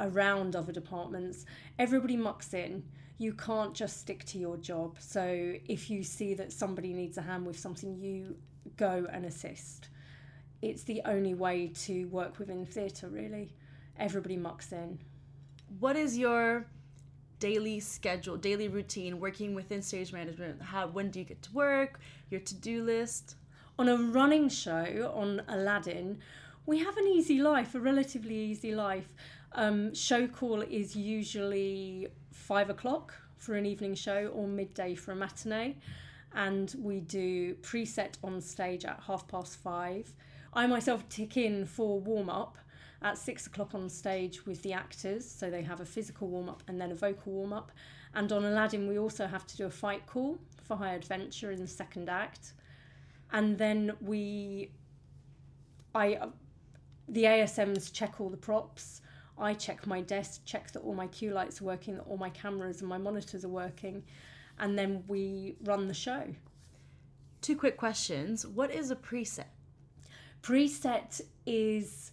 around 0.00 0.56
other 0.56 0.72
departments. 0.72 1.44
Everybody 1.78 2.16
mucks 2.16 2.54
in. 2.54 2.84
You 3.18 3.32
can't 3.32 3.74
just 3.74 3.98
stick 3.98 4.24
to 4.26 4.38
your 4.38 4.56
job. 4.56 4.96
So 5.00 5.54
if 5.66 5.88
you 5.90 6.02
see 6.02 6.34
that 6.34 6.52
somebody 6.52 6.92
needs 6.92 7.16
a 7.18 7.22
hand 7.22 7.46
with 7.46 7.58
something, 7.58 7.96
you 7.96 8.36
go 8.76 9.06
and 9.10 9.24
assist. 9.24 9.88
It's 10.62 10.82
the 10.82 11.02
only 11.04 11.34
way 11.34 11.72
to 11.84 12.04
work 12.06 12.38
within 12.38 12.66
theatre, 12.66 13.08
really. 13.08 13.54
Everybody 13.98 14.36
mucks 14.36 14.72
in 14.72 14.98
what 15.78 15.96
is 15.96 16.16
your 16.16 16.66
daily 17.38 17.80
schedule, 17.80 18.36
daily 18.36 18.68
routine 18.68 19.20
working 19.20 19.54
within 19.54 19.82
stage 19.82 20.12
management? 20.12 20.62
How 20.62 20.86
when 20.86 21.10
do 21.10 21.18
you 21.18 21.24
get 21.24 21.42
to 21.42 21.52
work? 21.52 22.00
Your 22.30 22.40
to-do 22.40 22.82
list? 22.82 23.36
On 23.78 23.88
a 23.88 23.96
running 23.96 24.48
show 24.48 25.12
on 25.14 25.42
Aladdin, 25.48 26.18
we 26.64 26.78
have 26.78 26.96
an 26.96 27.06
easy 27.06 27.40
life, 27.40 27.74
a 27.74 27.80
relatively 27.80 28.34
easy 28.34 28.74
life. 28.74 29.08
Um, 29.56 29.94
show 29.94 30.28
call 30.28 30.60
is 30.60 30.94
usually 30.94 32.08
five 32.30 32.68
o'clock 32.68 33.14
for 33.38 33.54
an 33.54 33.64
evening 33.64 33.94
show 33.94 34.26
or 34.34 34.46
midday 34.46 34.94
for 34.94 35.12
a 35.12 35.16
matinee, 35.16 35.76
and 36.34 36.74
we 36.78 37.00
do 37.00 37.54
preset 37.56 38.16
on 38.22 38.42
stage 38.42 38.84
at 38.84 39.00
half 39.06 39.26
past 39.26 39.56
five. 39.56 40.14
I 40.52 40.66
myself 40.66 41.08
tick 41.08 41.38
in 41.38 41.64
for 41.64 41.98
warm 41.98 42.28
up 42.28 42.58
at 43.00 43.16
six 43.16 43.46
o'clock 43.46 43.74
on 43.74 43.88
stage 43.88 44.44
with 44.44 44.62
the 44.62 44.74
actors. 44.74 45.24
So 45.28 45.50
they 45.50 45.62
have 45.62 45.80
a 45.80 45.86
physical 45.86 46.28
warm 46.28 46.50
up 46.50 46.62
and 46.68 46.78
then 46.78 46.90
a 46.90 46.94
vocal 46.94 47.32
warm 47.32 47.52
up. 47.54 47.72
And 48.14 48.30
on 48.32 48.44
Aladdin, 48.44 48.86
we 48.88 48.98
also 48.98 49.26
have 49.26 49.46
to 49.46 49.56
do 49.56 49.66
a 49.66 49.70
fight 49.70 50.06
call 50.06 50.38
for 50.62 50.76
High 50.76 50.94
Adventure 50.94 51.50
in 51.50 51.60
the 51.60 51.66
second 51.66 52.08
act. 52.08 52.52
And 53.32 53.58
then 53.58 53.92
we, 54.00 54.70
I, 55.94 56.14
uh, 56.14 56.28
the 57.08 57.24
ASMs 57.24 57.92
check 57.92 58.20
all 58.20 58.30
the 58.30 58.36
props. 58.36 59.02
I 59.38 59.54
check 59.54 59.86
my 59.86 60.00
desk, 60.00 60.42
check 60.44 60.72
that 60.72 60.80
all 60.80 60.94
my 60.94 61.06
cue 61.08 61.32
lights 61.32 61.60
are 61.60 61.64
working, 61.64 61.96
that 61.96 62.04
all 62.04 62.16
my 62.16 62.30
cameras 62.30 62.80
and 62.80 62.88
my 62.88 62.98
monitors 62.98 63.44
are 63.44 63.48
working, 63.48 64.02
and 64.58 64.78
then 64.78 65.04
we 65.08 65.56
run 65.64 65.88
the 65.88 65.94
show. 65.94 66.34
Two 67.42 67.56
quick 67.56 67.76
questions. 67.76 68.46
What 68.46 68.70
is 68.70 68.90
a 68.90 68.96
preset? 68.96 69.44
Preset 70.42 71.20
is 71.44 72.12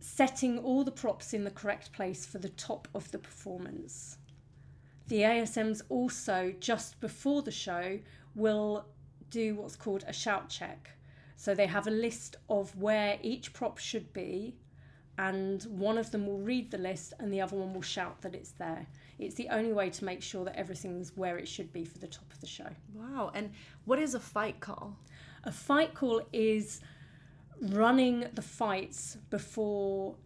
setting 0.00 0.58
all 0.58 0.82
the 0.82 0.90
props 0.90 1.34
in 1.34 1.44
the 1.44 1.50
correct 1.50 1.92
place 1.92 2.24
for 2.24 2.38
the 2.38 2.48
top 2.48 2.88
of 2.94 3.10
the 3.10 3.18
performance. 3.18 4.16
The 5.08 5.22
ASMs 5.22 5.82
also, 5.88 6.54
just 6.58 7.00
before 7.00 7.42
the 7.42 7.50
show, 7.50 7.98
will 8.34 8.86
do 9.28 9.56
what's 9.56 9.76
called 9.76 10.04
a 10.06 10.12
shout 10.12 10.48
check. 10.48 10.90
So 11.36 11.54
they 11.54 11.66
have 11.66 11.86
a 11.86 11.90
list 11.90 12.36
of 12.48 12.76
where 12.76 13.18
each 13.22 13.52
prop 13.52 13.78
should 13.78 14.12
be, 14.12 14.56
and 15.20 15.64
one 15.64 15.98
of 15.98 16.10
them 16.12 16.26
will 16.26 16.38
read 16.38 16.70
the 16.70 16.78
list 16.78 17.12
and 17.20 17.30
the 17.30 17.42
other 17.42 17.54
one 17.54 17.74
will 17.74 17.82
shout 17.82 18.22
that 18.22 18.34
it's 18.34 18.52
there. 18.52 18.86
It's 19.18 19.34
the 19.34 19.50
only 19.50 19.74
way 19.74 19.90
to 19.90 20.04
make 20.06 20.22
sure 20.22 20.46
that 20.46 20.56
everything's 20.56 21.14
where 21.14 21.36
it 21.36 21.46
should 21.46 21.70
be 21.74 21.84
for 21.84 21.98
the 21.98 22.06
top 22.06 22.32
of 22.32 22.40
the 22.40 22.46
show. 22.46 22.68
Wow. 22.94 23.30
And 23.34 23.52
what 23.84 23.98
is 23.98 24.14
a 24.14 24.20
fight 24.20 24.60
call? 24.60 24.96
A 25.44 25.52
fight 25.52 25.92
call 25.92 26.22
is 26.32 26.80
running 27.60 28.28
the 28.32 28.40
fights 28.40 29.18
before 29.28 30.16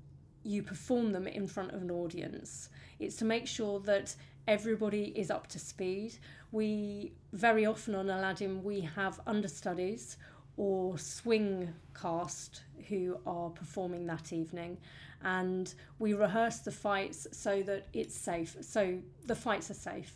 you 0.44 0.62
perform 0.62 1.10
them 1.10 1.26
in 1.26 1.48
front 1.48 1.72
of 1.72 1.82
an 1.82 1.90
audience. 1.90 2.68
It's 3.00 3.16
to 3.16 3.24
make 3.24 3.48
sure 3.48 3.80
that 3.80 4.14
everybody 4.46 5.12
is 5.16 5.28
up 5.28 5.48
to 5.48 5.58
speed. 5.58 6.18
We 6.52 7.14
very 7.32 7.66
often 7.66 7.96
on 7.96 8.10
Aladdin 8.10 8.62
we 8.62 8.82
have 8.82 9.20
understudies 9.26 10.18
or 10.56 10.99
swing 10.99 11.73
cast 12.00 12.62
who 12.88 13.18
are 13.26 13.50
performing 13.50 14.06
that 14.06 14.32
evening 14.32 14.78
and 15.25 15.75
we 15.99 16.12
rehearse 16.12 16.58
the 16.58 16.70
fights 16.70 17.26
so 17.32 17.62
that 17.62 17.87
it's 17.92 18.14
safe. 18.14 18.56
So 18.61 18.99
the 19.26 19.34
fights 19.34 19.70
are 19.70 19.75
safe. 19.75 20.14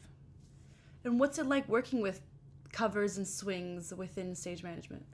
And 1.04 1.18
what's 1.18 1.38
it 1.38 1.46
like 1.46 1.66
working 1.68 2.02
with 2.02 2.20
covers 2.72 3.16
and 3.16 3.26
swings 3.26 3.92
within 3.94 4.34
stage 4.34 4.62
management? 4.62 5.06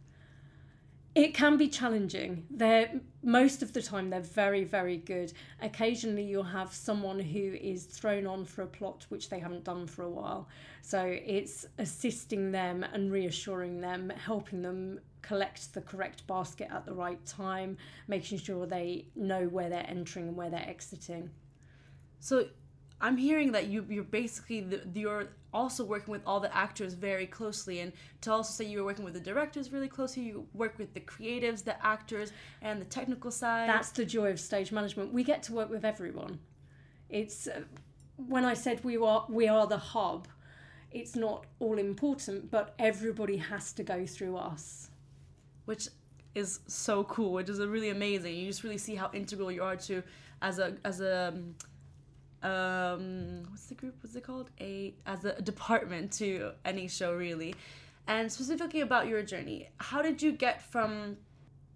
It 1.14 1.33
can 1.33 1.57
be 1.57 1.69
challenging. 1.69 2.45
They're 2.50 3.00
most 3.23 3.62
of 3.62 3.73
the 3.73 3.81
time 3.81 4.11
they're 4.11 4.21
very 4.21 4.64
very 4.64 4.97
good. 4.97 5.33
Occasionally 5.62 6.25
you'll 6.25 6.43
have 6.43 6.75
someone 6.75 7.21
who 7.21 7.54
is 7.54 7.85
thrown 7.85 8.26
on 8.26 8.45
for 8.45 8.62
a 8.62 8.66
plot 8.66 9.07
which 9.11 9.28
they 9.28 9.38
haven't 9.38 9.62
done 9.62 9.87
for 9.87 10.02
a 10.02 10.11
while. 10.11 10.49
So 10.83 11.16
it's 11.25 11.66
assisting 11.78 12.50
them 12.50 12.85
and 12.93 13.12
reassuring 13.12 13.81
them, 13.81 14.11
helping 14.11 14.62
them 14.62 14.99
collect 15.28 15.73
the 15.75 15.81
correct 15.81 16.26
basket 16.26 16.69
at 16.71 16.85
the 16.87 16.95
right 17.04 17.25
time, 17.25 17.76
making 18.09 18.38
sure 18.38 18.66
they 18.66 19.07
know 19.16 19.43
where 19.57 19.69
they're 19.69 19.88
entering 19.88 20.28
and 20.28 20.37
where 20.37 20.50
they're 20.50 20.69
exiting. 20.69 21.31
So 22.21 22.47
I'm 23.00 23.16
hearing 23.16 23.52
that 23.52 23.66
you 23.66 23.85
you're 23.88 24.04
basically 24.23 24.61
the, 24.61 24.78
you're 24.95 25.28
also 25.52 25.85
working 25.85 26.12
with 26.12 26.23
all 26.26 26.40
the 26.40 26.54
actors 26.54 26.95
very 26.95 27.26
closely, 27.26 27.81
and 27.81 27.93
to 28.23 28.33
also 28.33 28.52
say 28.52 28.64
you 28.71 28.78
were 28.78 28.85
working 28.85 29.04
with 29.04 29.14
the 29.14 29.21
directors 29.33 29.73
really 29.73 29.88
closely. 29.88 30.23
You 30.23 30.47
work 30.54 30.78
with 30.78 30.95
the 30.95 31.00
creatives, 31.00 31.64
the 31.64 31.76
actors, 31.85 32.33
and 32.62 32.81
the 32.81 32.87
technical 32.87 33.31
side. 33.31 33.69
That's 33.69 33.90
the 33.90 34.04
joy 34.04 34.31
of 34.31 34.40
stage 34.40 34.73
management. 34.73 35.12
We 35.12 35.23
get 35.25 35.43
to 35.45 35.52
work 35.52 35.71
with 35.71 35.85
everyone. 35.85 36.38
It's 37.09 37.47
uh, 37.47 37.62
when 38.16 38.45
I 38.45 38.54
said 38.54 38.85
we 38.85 38.97
are 38.97 39.26
we 39.28 39.49
are 39.49 39.66
the 39.66 39.83
hub. 39.93 40.28
It's 40.93 41.16
not 41.16 41.47
all 41.59 41.78
important, 41.78 42.50
but 42.50 42.75
everybody 42.78 43.37
has 43.37 43.73
to 43.73 43.83
go 43.83 44.07
through 44.07 44.37
us, 44.37 44.90
which 45.64 45.88
is 46.35 46.61
so 46.66 47.04
cool. 47.04 47.33
Which 47.33 47.49
is 47.49 47.61
really 47.61 47.90
amazing. 47.90 48.35
You 48.35 48.47
just 48.47 48.62
really 48.62 48.78
see 48.78 48.94
how 48.94 49.11
integral 49.12 49.50
you 49.50 49.62
are 49.62 49.76
to 49.76 50.02
as 50.42 50.59
a 50.59 50.76
as 50.85 51.00
a 51.00 51.28
um, 51.28 51.54
um, 52.44 53.42
what's 53.49 53.66
the 53.66 53.75
group? 53.75 53.97
What's 54.02 54.14
it 54.14 54.25
called? 54.25 54.50
A 54.61 54.94
as 55.06 55.25
a 55.25 55.40
department 55.40 56.12
to 56.12 56.52
any 56.64 56.88
show 56.88 57.14
really, 57.14 57.54
and 58.06 58.30
specifically 58.30 58.83
about 58.83 59.09
your 59.09 59.23
journey. 59.23 59.71
How 59.78 60.02
did 60.02 60.23
you 60.23 60.33
get 60.33 60.62
from? 60.62 61.16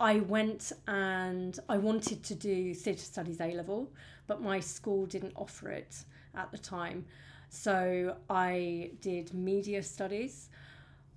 I 0.01 0.21
went 0.21 0.71
and 0.87 1.59
I 1.69 1.79
wanted 1.79 2.23
to 2.23 2.35
do 2.37 2.73
theatre 2.73 3.01
studies 3.01 3.41
A 3.41 3.53
level, 3.53 3.91
but 4.29 4.41
my 4.41 4.61
school 4.61 5.07
didn't 5.07 5.33
offer 5.35 5.71
it 5.71 6.05
at 6.37 6.53
the 6.53 6.59
time. 6.59 7.05
So 7.49 8.17
I 8.31 8.93
did 9.01 9.35
media 9.35 9.83
studies. 9.83 10.51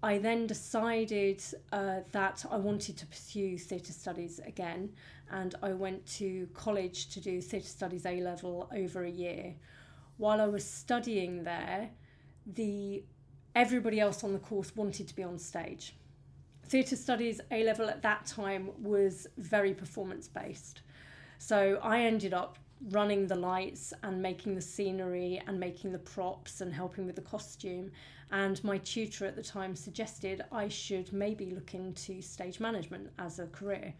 I 0.04 0.18
then 0.18 0.48
decided 0.48 1.44
uh, 1.72 2.00
that 2.12 2.44
I 2.50 2.58
wanted 2.58 2.98
to 2.98 3.06
pursue 3.06 3.58
theatre 3.58 3.94
studies 3.94 4.40
again, 4.46 4.94
and 5.30 5.54
I 5.62 5.74
went 5.74 6.06
to 6.18 6.48
college 6.54 7.10
to 7.10 7.20
do 7.20 7.40
theatre 7.40 7.68
studies 7.68 8.06
A 8.06 8.20
level 8.22 8.68
over 8.76 9.04
a 9.04 9.10
year. 9.10 9.54
While 10.18 10.42
I 10.42 10.48
was 10.48 10.66
studying 10.66 11.44
there, 11.44 11.92
the 12.46 13.04
everybody 13.54 14.00
else 14.00 14.24
on 14.24 14.34
the 14.34 14.40
course 14.40 14.76
wanted 14.76 15.08
to 15.08 15.16
be 15.16 15.24
on 15.24 15.38
stage. 15.38 15.96
Theatre 16.66 16.96
studies 16.96 17.40
A 17.52 17.64
level 17.64 17.88
at 17.88 18.02
that 18.02 18.26
time 18.26 18.70
was 18.82 19.28
very 19.38 19.74
performance 19.74 20.28
based. 20.28 20.82
So 21.38 21.80
I 21.84 22.02
ended 22.02 22.34
up 22.34 22.58
running 22.90 23.28
the 23.28 23.36
lights 23.36 23.94
and 24.04 24.22
making 24.22 24.56
the 24.56 24.62
scenery 24.62 25.42
and 25.46 25.60
making 25.60 25.92
the 25.92 26.00
props 26.00 26.62
and 26.62 26.74
helping 26.74 27.06
with 27.06 27.16
the 27.16 27.22
costume. 27.22 27.92
And 28.32 28.64
my 28.64 28.78
tutor 28.80 29.26
at 29.26 29.36
the 29.36 29.44
time 29.44 29.76
suggested 29.76 30.44
I 30.52 30.68
should 30.68 31.12
maybe 31.14 31.52
look 31.52 31.74
into 31.74 32.22
stage 32.22 32.60
management 32.60 33.10
as 33.20 33.40
a 33.40 33.48
career. 33.48 33.94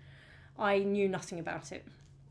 I 0.58 0.80
knew 0.80 1.08
nothing 1.08 1.40
about 1.40 1.72
it. 1.72 1.86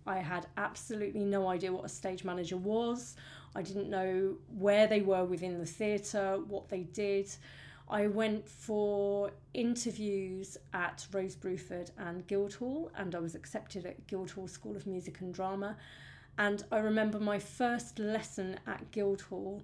I 0.07 0.19
had 0.19 0.47
absolutely 0.57 1.25
no 1.25 1.49
idea 1.49 1.73
what 1.73 1.85
a 1.85 1.89
stage 1.89 2.25
manager 2.25 2.57
was. 2.57 3.17
I 3.55 3.63
didn't 3.63 3.91
know 3.91 4.37
where 4.59 4.87
they 4.87 5.03
were 5.03 5.25
within 5.25 5.59
the 5.59 5.67
theatre, 5.67 6.39
what 6.49 6.69
they 6.69 6.85
did. 6.85 7.31
I 7.89 8.07
went 8.07 8.49
for 8.49 9.33
interviews 9.53 10.57
at 10.73 11.07
Rose 11.13 11.35
Bruford 11.35 11.91
and 11.99 12.27
Guildhall, 12.29 12.91
and 12.97 13.15
I 13.15 13.19
was 13.19 13.35
accepted 13.35 13.85
at 13.85 14.07
Guildhall 14.07 14.47
School 14.47 14.77
of 14.77 14.87
Music 14.87 15.21
and 15.21 15.35
Drama. 15.35 15.77
And 16.39 16.65
I 16.73 16.79
remember 16.79 17.21
my 17.21 17.39
first 17.39 17.99
lesson 17.99 18.59
at 18.67 18.91
Guildhall, 18.93 19.63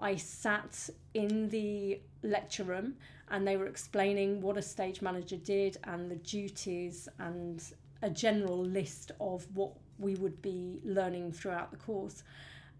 I 0.00 0.16
sat 0.16 0.90
in 1.14 1.48
the 1.48 2.00
lecture 2.22 2.64
room 2.64 2.94
and 3.30 3.46
they 3.46 3.56
were 3.56 3.66
explaining 3.66 4.40
what 4.40 4.56
a 4.56 4.62
stage 4.62 5.02
manager 5.02 5.36
did 5.36 5.78
and 5.84 6.10
the 6.10 6.16
duties 6.16 7.08
and 7.18 7.62
a 8.02 8.10
general 8.10 8.62
list 8.62 9.12
of 9.20 9.46
what 9.54 9.72
we 9.98 10.14
would 10.14 10.40
be 10.42 10.80
learning 10.84 11.32
throughout 11.32 11.70
the 11.70 11.76
course. 11.76 12.22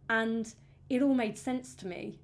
And 0.08 0.52
it 0.88 1.02
all 1.02 1.14
made 1.14 1.36
sense 1.38 1.74
to 1.76 1.86
me. 1.86 2.18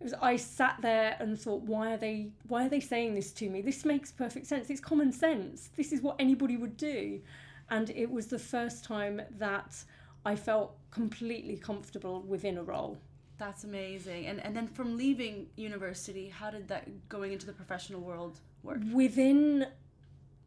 It 0.00 0.04
was, 0.04 0.14
I 0.14 0.36
sat 0.36 0.78
there 0.80 1.16
and 1.18 1.38
thought, 1.38 1.62
why 1.62 1.92
are 1.92 1.96
they 1.96 2.30
why 2.48 2.66
are 2.66 2.68
they 2.68 2.80
saying 2.80 3.14
this 3.14 3.32
to 3.32 3.50
me? 3.50 3.62
This 3.62 3.84
makes 3.84 4.10
perfect 4.12 4.46
sense. 4.46 4.70
It's 4.70 4.80
common 4.80 5.12
sense. 5.12 5.70
This 5.76 5.92
is 5.92 6.02
what 6.02 6.16
anybody 6.18 6.56
would 6.56 6.76
do. 6.76 7.20
And 7.70 7.90
it 7.90 8.10
was 8.10 8.26
the 8.26 8.38
first 8.38 8.84
time 8.84 9.22
that 9.38 9.84
I 10.24 10.36
felt 10.36 10.76
completely 10.90 11.56
comfortable 11.56 12.22
within 12.22 12.58
a 12.58 12.62
role. 12.62 12.98
That's 13.36 13.64
amazing. 13.64 14.26
And 14.26 14.40
and 14.40 14.56
then 14.56 14.68
from 14.68 14.96
leaving 14.96 15.48
university, 15.56 16.28
how 16.28 16.50
did 16.50 16.68
that 16.68 17.08
going 17.08 17.32
into 17.32 17.46
the 17.46 17.52
professional 17.52 18.00
world 18.00 18.38
work? 18.62 18.78
Within 18.92 19.66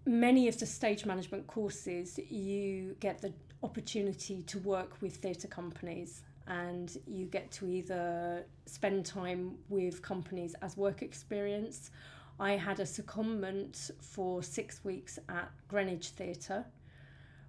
many 0.05 0.47
of 0.47 0.57
the 0.57 0.65
stage 0.65 1.05
management 1.05 1.47
courses, 1.47 2.19
you 2.29 2.95
get 2.99 3.21
the 3.21 3.33
opportunity 3.63 4.43
to 4.43 4.59
work 4.59 5.01
with 5.01 5.17
theatre 5.17 5.47
companies 5.47 6.21
and 6.47 6.97
you 7.05 7.25
get 7.25 7.51
to 7.51 7.67
either 7.67 8.45
spend 8.65 9.05
time 9.05 9.57
with 9.67 10.01
companies 10.01 10.55
as 10.61 10.77
work 10.77 11.01
experience. 11.01 11.91
I 12.39 12.51
had 12.51 12.79
a 12.79 12.83
secondment 12.83 13.91
for 13.99 14.41
six 14.43 14.83
weeks 14.85 15.19
at 15.27 15.51
Greenwich 15.67 16.09
Theatre 16.09 16.65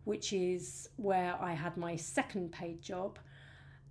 which 0.09 0.33
is 0.33 0.88
where 0.97 1.37
I 1.38 1.53
had 1.53 1.77
my 1.77 1.94
second 1.94 2.51
paid 2.51 2.81
job, 2.81 3.18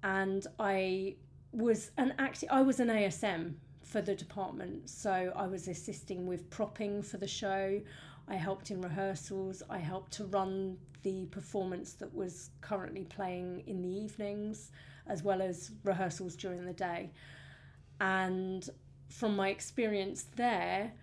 and 0.02 0.48
I 0.58 1.18
was 1.52 1.92
an 1.96 2.16
act. 2.18 2.44
I 2.50 2.64
was 2.64 2.80
an 2.80 2.88
ASM 2.88 3.54
for 3.84 4.02
the 4.02 4.16
department, 4.16 4.90
so 4.90 5.32
I 5.36 5.46
was 5.46 5.68
assisting 5.68 6.26
with 6.26 6.50
propping 6.50 7.04
for 7.04 7.18
the 7.18 7.28
show. 7.28 7.80
I 8.28 8.34
helped 8.36 8.72
in 8.72 8.82
rehearsals. 8.82 9.62
I 9.70 9.78
helped 9.78 10.12
to 10.14 10.26
run 10.26 10.80
the 11.04 11.28
performance 11.28 11.94
that 11.94 12.12
was 12.16 12.50
currently 12.62 13.04
playing 13.04 13.64
in 13.68 13.84
the 13.84 13.96
evenings, 14.06 14.72
as 15.06 15.22
well 15.22 15.40
as 15.40 15.70
rehearsals 15.84 16.36
during 16.36 16.66
the 16.66 16.74
day. 16.74 17.12
And 18.02 18.68
from 19.08 19.36
my 19.36 19.50
experience 19.50 20.26
there, 20.36 20.94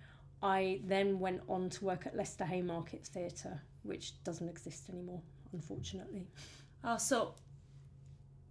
I 0.42 0.80
then 0.84 1.20
went 1.20 1.42
on 1.48 1.70
to 1.70 1.84
work 1.84 2.04
at 2.04 2.16
Leicester 2.16 2.46
Haymarket 2.46 3.06
Theatre, 3.06 3.62
which 3.84 4.22
doesn't 4.24 4.48
exist 4.48 4.88
anymore, 4.88 5.22
unfortunately. 5.52 6.26
Uh, 6.82 6.96
so, 6.96 7.34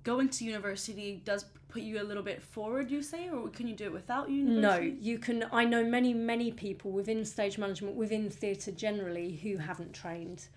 going 0.04 0.30
to 0.30 0.46
university 0.46 1.22
does 1.24 1.46
put 1.70 1.82
you 1.82 2.02
a 2.02 2.04
little 2.04 2.24
bit 2.24 2.42
forward, 2.42 2.92
you 2.92 3.02
say, 3.02 3.30
or 3.30 3.50
can 3.50 3.68
you 3.68 3.76
do 3.76 3.86
it 3.86 3.94
without 3.94 4.30
university? 4.30 4.62
No, 4.62 4.96
you 5.00 5.18
can. 5.18 5.46
I 5.52 5.66
know 5.66 5.84
many, 5.84 6.14
many 6.14 6.52
people 6.52 6.92
within 6.92 7.26
stage 7.26 7.58
management, 7.58 7.96
within 7.96 8.30
theatre 8.30 8.72
generally, 8.72 9.36
who 9.36 9.58
haven't 9.58 9.94
trained. 9.94 10.48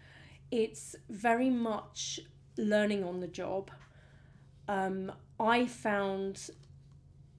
It's 0.51 0.95
very 1.09 1.51
much 1.51 2.21
learning 2.57 3.05
on 3.05 3.21
the 3.21 3.27
job. 3.27 3.71
Um, 4.69 5.13
I 5.39 5.67
found 5.67 6.51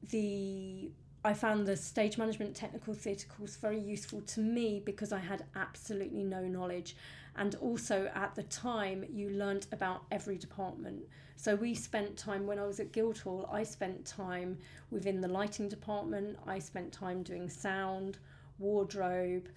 the 0.10 0.91
I 1.25 1.34
found 1.34 1.67
the 1.67 1.75
stage 1.75 2.17
management 2.17 2.56
technical 2.56 2.93
theatre 2.93 3.27
course 3.27 3.56
very 3.56 3.80
useful 3.80 4.21
to 4.21 4.39
me 4.39 4.82
because 4.86 5.12
I 5.12 5.19
had 5.19 5.45
absolutely 5.56 6.23
no 6.23 6.43
knowledge. 6.43 6.95
And 7.36 7.56
also 7.56 8.10
at 8.15 8.36
the 8.36 8.43
time, 8.43 9.06
you 9.12 9.30
learnt 9.30 9.67
about 9.71 10.03
every 10.12 10.38
department. 10.38 11.03
So 11.36 11.56
we 11.56 11.75
spent 11.75 12.17
time, 12.17 12.47
when 12.47 12.58
I 12.58 12.65
was 12.65 12.80
at 12.80 12.91
Guildhall, 12.91 13.47
I 13.51 13.63
spent 13.63 14.06
time 14.06 14.58
within 14.89 15.21
the 15.21 15.27
lighting 15.27 15.69
department, 15.69 16.38
I 16.47 16.58
spent 16.58 16.91
time 16.91 17.21
doing 17.21 17.47
sound, 17.47 18.17
wardrobe, 18.58 19.49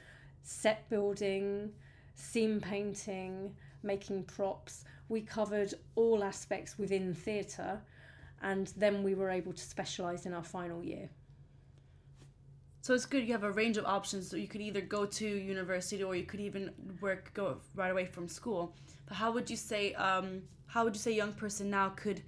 set 0.42 0.88
building, 0.90 1.73
scene 2.14 2.61
painting, 2.61 3.55
making 3.83 4.25
props. 4.25 4.85
We 5.09 5.23
covered 5.23 5.73
all 5.94 6.23
aspects 6.23 6.79
within 6.79 7.14
theatre, 7.14 7.81
and 8.42 8.66
then 8.77 9.03
we 9.03 9.14
were 9.14 9.31
able 9.31 9.55
to 9.55 9.62
specialise 9.62 10.27
in 10.27 10.35
our 10.35 10.44
final 10.44 10.83
year. 10.85 11.09
So 12.83 12.95
it's 12.95 13.05
good 13.05 13.27
you 13.27 13.33
have 13.33 13.45
a 13.45 13.51
range 13.51 13.77
of 13.77 13.85
options. 13.85 14.31
So 14.31 14.37
you 14.37 14.49
could 14.49 14.61
either 14.61 14.81
go 14.81 15.05
to 15.05 15.27
university 15.27 16.03
or 16.03 16.16
you 16.16 16.25
could 16.25 16.40
even 16.40 16.71
work 17.01 17.33
go 17.35 17.59
right 17.75 17.90
away 17.90 18.07
from 18.07 18.29
school. 18.29 18.75
But 19.07 19.16
how 19.16 19.33
would 19.33 19.51
you 19.51 19.57
say 19.57 19.95
um, 19.95 20.43
how 20.66 20.85
would 20.85 20.95
you 20.95 21.01
say 21.01 21.12
young 21.12 21.33
person 21.33 21.69
now 21.69 21.90
could 21.90 22.23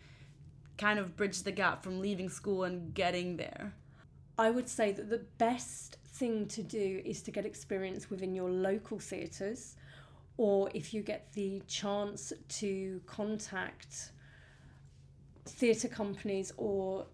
kind 0.77 0.99
of 0.99 1.17
bridge 1.17 1.43
the 1.43 1.53
gap 1.53 1.83
from 1.83 2.01
leaving 2.01 2.29
school 2.29 2.65
and 2.65 2.93
getting 2.93 3.37
there? 3.37 3.73
I 4.39 4.51
would 4.51 4.69
say 4.69 4.93
that 4.93 5.09
the 5.09 5.25
best 5.39 5.99
thing 6.15 6.47
to 6.49 6.63
do 6.63 7.01
is 7.05 7.23
to 7.23 7.31
get 7.31 7.47
experience 7.47 8.11
within 8.11 8.35
your 8.35 8.51
local 8.51 8.99
theatres 8.99 9.77
or 10.37 10.71
if 10.75 10.93
you 10.93 11.03
get 11.03 11.33
the 11.33 11.63
chance 11.67 12.33
to 12.49 13.01
contact 13.07 14.13
theatre 15.47 15.89
companies 15.89 16.53
or 16.57 17.07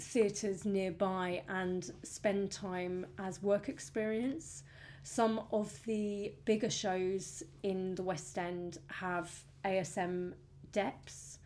theatres 0.00 0.64
nearby 0.64 1.42
and 1.48 1.92
spend 2.02 2.50
time 2.50 3.06
as 3.18 3.42
work 3.42 3.68
experience. 3.68 4.62
Some 5.02 5.42
of 5.52 5.82
the 5.84 6.32
bigger 6.44 6.70
shows 6.70 7.42
in 7.62 7.94
the 7.94 8.02
West 8.02 8.36
End 8.38 8.78
have 8.88 9.30
ASM 9.64 10.34
DEPs 10.72 11.38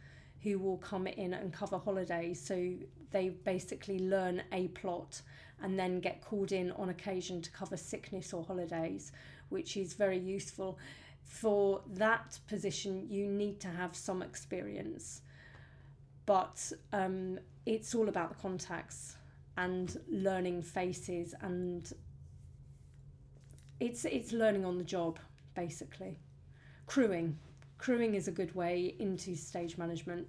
who 0.42 0.58
will 0.58 0.78
come 0.78 1.06
in 1.06 1.34
and 1.34 1.52
cover 1.52 1.78
holidays. 1.78 2.40
So 2.40 2.74
they 3.10 3.28
basically 3.28 3.98
learn 3.98 4.42
a 4.52 4.68
plot 4.68 5.22
and 5.62 5.78
then 5.78 6.00
get 6.00 6.20
called 6.20 6.50
in 6.50 6.72
on 6.72 6.88
occasion 6.88 7.40
to 7.42 7.50
cover 7.50 7.76
sickness 7.76 8.32
or 8.32 8.44
holidays, 8.44 9.12
which 9.48 9.76
is 9.76 9.94
very 9.94 10.18
useful. 10.18 10.78
For 11.22 11.80
that 11.94 12.38
position, 12.48 13.06
you 13.08 13.26
need 13.26 13.60
to 13.60 13.68
have 13.68 13.94
some 13.94 14.22
experience. 14.22 15.22
But 16.26 16.72
um, 16.92 17.38
it's 17.66 17.94
all 17.94 18.08
about 18.08 18.30
the 18.30 18.34
contacts 18.36 19.16
and 19.56 19.98
learning 20.08 20.62
faces 20.62 21.34
and 21.42 21.92
it's 23.80 24.04
it's 24.04 24.32
learning 24.32 24.64
on 24.64 24.78
the 24.78 24.84
job 24.84 25.18
basically. 25.54 26.18
Crewing. 26.86 27.38
Crewing 27.78 28.14
is 28.14 28.28
a 28.28 28.32
good 28.32 28.54
way 28.54 28.94
into 28.98 29.34
stage 29.34 29.76
management. 29.76 30.26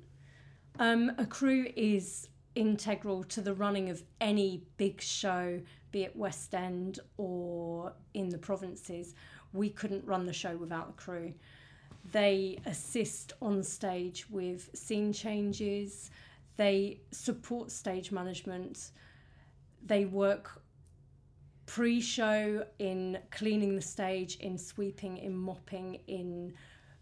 Um, 0.80 1.12
a 1.18 1.26
crew 1.26 1.68
is 1.76 2.30
integral 2.56 3.24
to 3.24 3.42
the 3.42 3.54
running 3.54 3.90
of 3.90 4.04
any 4.22 4.64
big 4.78 5.02
show 5.02 5.60
be 5.94 6.04
it 6.04 6.16
west 6.16 6.54
end 6.54 7.00
or 7.18 7.94
in 8.14 8.28
the 8.28 8.38
provinces. 8.38 9.16
We 9.54 9.70
couldn't 9.70 10.04
run 10.06 10.26
the 10.26 10.34
show 10.34 10.58
without 10.58 10.88
the 10.88 11.02
crew. 11.02 11.34
They 12.12 12.58
assist 12.66 13.34
on 13.42 13.64
stage 13.64 14.30
with 14.30 14.70
scene 14.74 15.14
changes, 15.14 16.12
they 16.58 17.02
support 17.12 17.72
stage 17.72 18.12
management, 18.12 18.92
they 19.86 20.06
work 20.06 20.62
pre 21.66 22.02
show 22.02 22.66
in 22.80 23.18
cleaning 23.32 23.76
the 23.76 23.82
stage, 23.82 24.38
in 24.38 24.58
sweeping, 24.58 25.18
in 25.18 25.36
mopping, 25.36 25.96
in 26.08 26.54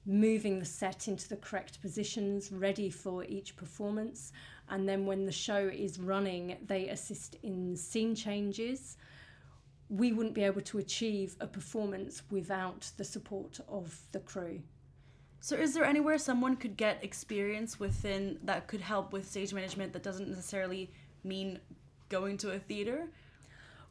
moving 0.05 0.59
the 0.59 0.65
set 0.65 1.07
into 1.07 1.29
the 1.29 1.35
correct 1.35 1.81
positions, 1.81 2.51
ready 2.51 2.89
for 2.89 3.23
each 3.25 3.55
performance. 3.55 4.31
And 4.69 4.87
then 4.87 5.05
when 5.05 5.25
the 5.25 5.31
show 5.31 5.67
is 5.67 5.99
running, 5.99 6.57
they 6.65 6.89
assist 6.89 7.35
in 7.43 7.75
scene 7.75 8.15
changes. 8.15 8.97
We 9.89 10.13
wouldn't 10.13 10.35
be 10.35 10.43
able 10.43 10.61
to 10.61 10.77
achieve 10.77 11.35
a 11.41 11.47
performance 11.47 12.23
without 12.31 12.89
the 12.97 13.03
support 13.03 13.59
of 13.67 13.99
the 14.11 14.19
crew. 14.21 14.61
So, 15.43 15.55
is 15.55 15.73
there 15.73 15.83
anywhere 15.83 16.19
someone 16.19 16.55
could 16.55 16.77
get 16.77 17.03
experience 17.03 17.79
within 17.79 18.37
that 18.43 18.67
could 18.67 18.79
help 18.79 19.11
with 19.11 19.27
stage 19.27 19.55
management 19.55 19.91
that 19.93 20.03
doesn't 20.03 20.29
necessarily 20.29 20.91
mean 21.23 21.59
going 22.09 22.37
to 22.37 22.51
a 22.51 22.59
theatre? 22.59 23.07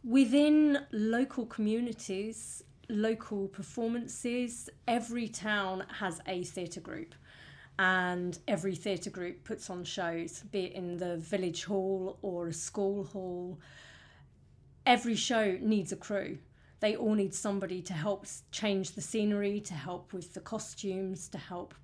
Within 0.05 0.79
local 0.93 1.45
communities, 1.45 2.63
local 2.89 3.49
performances, 3.49 4.71
every 4.87 5.27
town 5.27 5.85
has 5.99 6.21
a 6.29 6.45
theatre 6.45 6.81
group. 6.81 7.17
And 7.81 8.39
every 8.47 8.77
theatre 8.77 9.11
group 9.11 9.43
puts 9.43 9.71
on 9.71 9.83
shows, 9.83 10.45
be 10.53 10.67
it 10.67 10.73
in 10.75 10.99
the 10.99 11.17
village 11.17 11.65
hall 11.65 12.19
or 12.23 12.49
a 12.49 12.53
school 12.53 13.05
hall. 13.05 13.59
Every 14.87 15.17
show 15.17 15.59
needs 15.61 15.91
a 15.91 15.97
crew. 15.97 16.39
They 16.81 16.97
all 16.97 17.15
need 17.15 17.35
somebody 17.35 17.83
to 17.83 17.93
help 17.93 18.27
change 18.51 18.93
the 18.93 19.03
scenery, 19.03 19.61
to 19.61 19.75
help 19.75 20.13
with 20.13 20.35
the 20.35 20.41
costumes, 20.41 21.29
to 21.29 21.39
help 21.39 21.75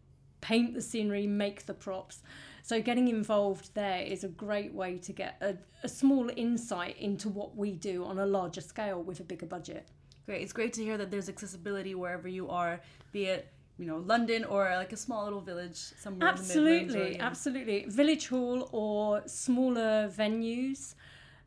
paint 0.40 0.74
the 0.74 0.82
scenery, 0.82 1.26
make 1.26 1.66
the 1.66 1.74
props. 1.74 2.22
So, 2.62 2.80
getting 2.80 3.08
involved 3.08 3.74
there 3.74 4.00
is 4.00 4.24
a 4.24 4.28
great 4.28 4.72
way 4.72 4.98
to 4.98 5.12
get 5.12 5.36
a, 5.40 5.56
a 5.84 5.88
small 5.88 6.30
insight 6.36 6.96
into 6.98 7.28
what 7.28 7.56
we 7.56 7.72
do 7.72 8.04
on 8.04 8.18
a 8.18 8.26
larger 8.26 8.60
scale 8.60 9.02
with 9.02 9.20
a 9.20 9.24
bigger 9.24 9.46
budget. 9.46 9.86
Great. 10.24 10.42
It's 10.42 10.52
great 10.52 10.72
to 10.72 10.82
hear 10.82 10.98
that 10.98 11.10
there's 11.10 11.28
accessibility 11.28 11.94
wherever 11.94 12.26
you 12.26 12.48
are, 12.48 12.80
be 13.12 13.26
it 13.26 13.52
you 13.78 13.86
know 13.86 13.98
London 13.98 14.44
or 14.44 14.64
like 14.76 14.92
a 14.92 14.96
small 14.96 15.24
little 15.24 15.40
village 15.40 15.76
somewhere. 15.76 16.28
Absolutely, 16.28 17.20
absolutely. 17.20 17.84
Village 17.88 18.28
hall 18.28 18.68
or 18.72 19.22
smaller 19.26 20.08
venues. 20.08 20.94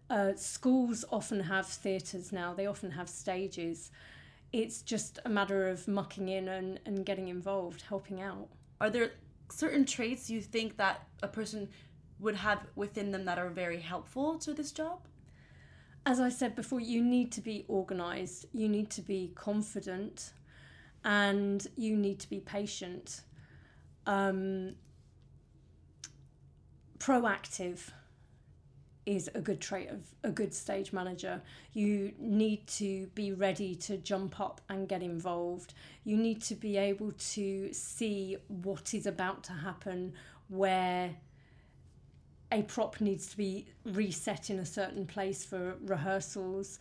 Uh, 0.10 0.34
schools 0.36 1.06
often 1.12 1.42
have 1.42 1.68
theatres 1.68 2.32
now. 2.32 2.54
They 2.54 2.66
often 2.66 2.92
have 2.92 3.08
stages. 3.08 3.92
It's 4.52 4.82
just 4.82 5.20
a 5.24 5.30
matter 5.30 5.68
of 5.68 5.88
mucking 5.88 6.28
in 6.28 6.48
and, 6.48 6.80
and 6.86 7.06
getting 7.06 7.28
involved, 7.28 7.84
helping 7.84 8.22
out. 8.22 8.48
Are 8.82 8.90
there 8.90 9.12
certain 9.52 9.86
traits 9.86 10.30
you 10.30 10.42
think 10.42 10.78
that 10.78 11.08
a 11.22 11.28
person 11.28 11.70
would 12.20 12.36
have 12.36 12.66
within 12.76 13.12
them 13.12 13.26
that 13.26 13.38
are 13.38 13.50
very 13.50 13.80
helpful 13.80 14.40
to 14.40 14.54
this 14.54 14.72
job? 14.72 15.00
As 16.06 16.20
I 16.20 16.30
said 16.30 16.56
before, 16.56 16.80
you 16.80 17.04
need 17.04 17.32
to 17.34 17.42
be 17.42 17.66
organised, 17.70 18.46
you 18.52 18.68
need 18.68 18.90
to 18.92 19.02
be 19.02 19.32
confident, 19.36 20.34
and 21.04 21.66
you 21.76 21.96
need 21.96 22.20
to 22.20 22.30
be 22.30 22.40
patient. 22.40 23.22
Um, 24.08 24.76
proactive 26.98 27.92
is 29.10 29.28
a 29.34 29.42
good 29.42 29.60
trait 29.60 29.90
of 29.90 30.02
a 30.24 30.30
good 30.30 30.54
stage 30.54 30.94
manager. 30.94 31.42
You 31.74 32.14
need 32.20 32.68
to 32.68 33.08
be 33.16 33.34
ready 33.34 33.74
to 33.74 33.98
jump 33.98 34.40
up 34.40 34.62
and 34.70 34.88
get 34.88 35.02
involved. 35.02 35.74
You 36.04 36.16
need 36.16 36.44
to 36.44 36.54
be 36.54 36.78
able 36.78 37.14
to 37.34 37.74
see 37.74 38.38
what 38.48 38.94
is 38.94 39.08
about 39.08 39.44
to 39.46 39.54
happen, 39.54 40.14
where 40.48 41.16
a 42.52 42.62
prop 42.62 43.02
needs 43.02 43.26
to 43.32 43.38
be 43.38 43.66
reset 43.84 44.52
in 44.52 44.60
a 44.60 44.66
certain 44.66 45.08
place 45.08 45.44
for 45.44 45.78
rehearsals. 45.86 46.78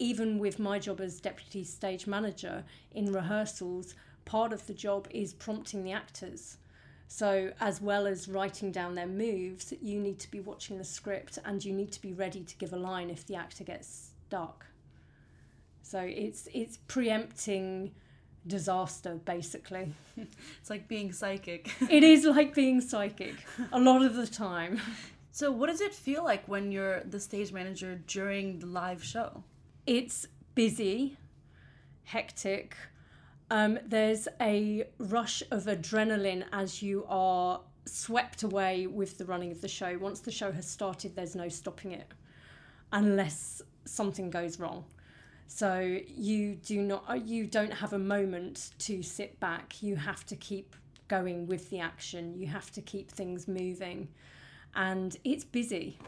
Even 0.00 0.40
with 0.40 0.58
my 0.58 0.80
job 0.80 1.00
as 1.00 1.20
deputy 1.20 1.62
stage 1.62 2.08
manager 2.08 2.64
in 2.90 3.12
rehearsals, 3.12 3.94
part 4.24 4.52
of 4.52 4.66
the 4.66 4.74
job 4.74 5.06
is 5.12 5.32
prompting 5.32 5.84
the 5.84 5.92
actors. 5.92 6.56
So, 7.08 7.52
as 7.60 7.80
well 7.80 8.06
as 8.06 8.28
writing 8.28 8.72
down 8.72 8.94
their 8.94 9.06
moves, 9.06 9.72
you 9.80 10.00
need 10.00 10.18
to 10.20 10.30
be 10.30 10.40
watching 10.40 10.76
the 10.78 10.84
script 10.84 11.38
and 11.44 11.64
you 11.64 11.72
need 11.72 11.92
to 11.92 12.00
be 12.00 12.12
ready 12.12 12.40
to 12.40 12.56
give 12.56 12.72
a 12.72 12.76
line 12.76 13.10
if 13.10 13.26
the 13.26 13.36
actor 13.36 13.64
gets 13.64 14.10
stuck. 14.26 14.66
So, 15.82 16.00
it's 16.00 16.48
it's 16.52 16.78
preempting 16.88 17.92
disaster 18.46 19.14
basically. 19.24 19.92
it's 20.16 20.70
like 20.70 20.88
being 20.88 21.12
psychic. 21.12 21.70
it 21.90 22.02
is 22.02 22.24
like 22.24 22.54
being 22.54 22.80
psychic 22.80 23.34
a 23.72 23.78
lot 23.78 24.02
of 24.02 24.14
the 24.14 24.26
time. 24.26 24.80
So, 25.32 25.50
what 25.50 25.68
does 25.68 25.80
it 25.80 25.94
feel 25.94 26.24
like 26.24 26.48
when 26.48 26.72
you're 26.72 27.00
the 27.00 27.20
stage 27.20 27.52
manager 27.52 28.00
during 28.06 28.58
the 28.58 28.66
live 28.66 29.04
show? 29.04 29.44
It's 29.86 30.26
busy, 30.54 31.18
hectic. 32.04 32.74
Um, 33.50 33.78
there's 33.86 34.26
a 34.40 34.88
rush 34.98 35.42
of 35.50 35.64
adrenaline 35.64 36.44
as 36.52 36.82
you 36.82 37.04
are 37.08 37.60
swept 37.84 38.42
away 38.42 38.86
with 38.86 39.18
the 39.18 39.24
running 39.24 39.52
of 39.52 39.60
the 39.60 39.68
show. 39.68 39.96
Once 39.98 40.20
the 40.20 40.32
show 40.32 40.50
has 40.50 40.68
started, 40.68 41.14
there's 41.14 41.36
no 41.36 41.48
stopping 41.48 41.92
it 41.92 42.08
unless 42.92 43.62
something 43.84 44.30
goes 44.30 44.58
wrong. 44.58 44.84
So 45.48 46.00
you 46.06 46.56
do 46.56 46.82
not 46.82 47.04
uh, 47.08 47.14
you 47.14 47.46
don't 47.46 47.72
have 47.72 47.92
a 47.92 47.98
moment 47.98 48.72
to 48.80 49.02
sit 49.02 49.38
back. 49.38 49.80
You 49.82 49.94
have 49.94 50.26
to 50.26 50.36
keep 50.36 50.74
going 51.06 51.46
with 51.46 51.70
the 51.70 51.78
action. 51.78 52.34
You 52.36 52.48
have 52.48 52.72
to 52.72 52.82
keep 52.82 53.10
things 53.10 53.46
moving. 53.46 54.08
And 54.74 55.16
it's 55.24 55.44
busy. 55.44 55.98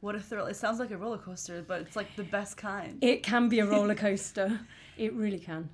What 0.00 0.14
a 0.14 0.20
thrill. 0.20 0.46
It 0.46 0.56
sounds 0.56 0.80
like 0.80 0.90
a 0.90 0.96
roller 0.96 1.18
coaster, 1.18 1.62
but 1.66 1.82
it's 1.82 1.94
like 1.94 2.16
the 2.16 2.24
best 2.24 2.56
kind. 2.56 2.98
It 3.04 3.22
can 3.22 3.50
be 3.50 3.58
a 3.60 3.66
roller 3.70 3.94
coaster. 3.94 4.58
it 4.96 5.12
really 5.12 5.38
can. 5.38 5.68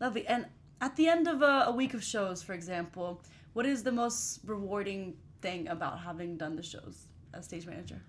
Lovely. 0.00 0.26
And 0.26 0.46
at 0.80 0.96
the 0.96 1.08
end 1.08 1.28
of 1.28 1.42
a, 1.42 1.64
a 1.66 1.72
week 1.72 1.94
of 1.94 2.02
shows, 2.02 2.42
for 2.42 2.54
example, 2.54 3.22
what 3.52 3.66
is 3.66 3.82
the 3.82 3.92
most 3.92 4.40
rewarding 4.44 5.14
thing 5.42 5.68
about 5.68 6.00
having 6.00 6.36
done 6.36 6.56
the 6.56 6.62
shows 6.62 7.06
as 7.34 7.44
stage 7.44 7.66
manager? 7.66 8.00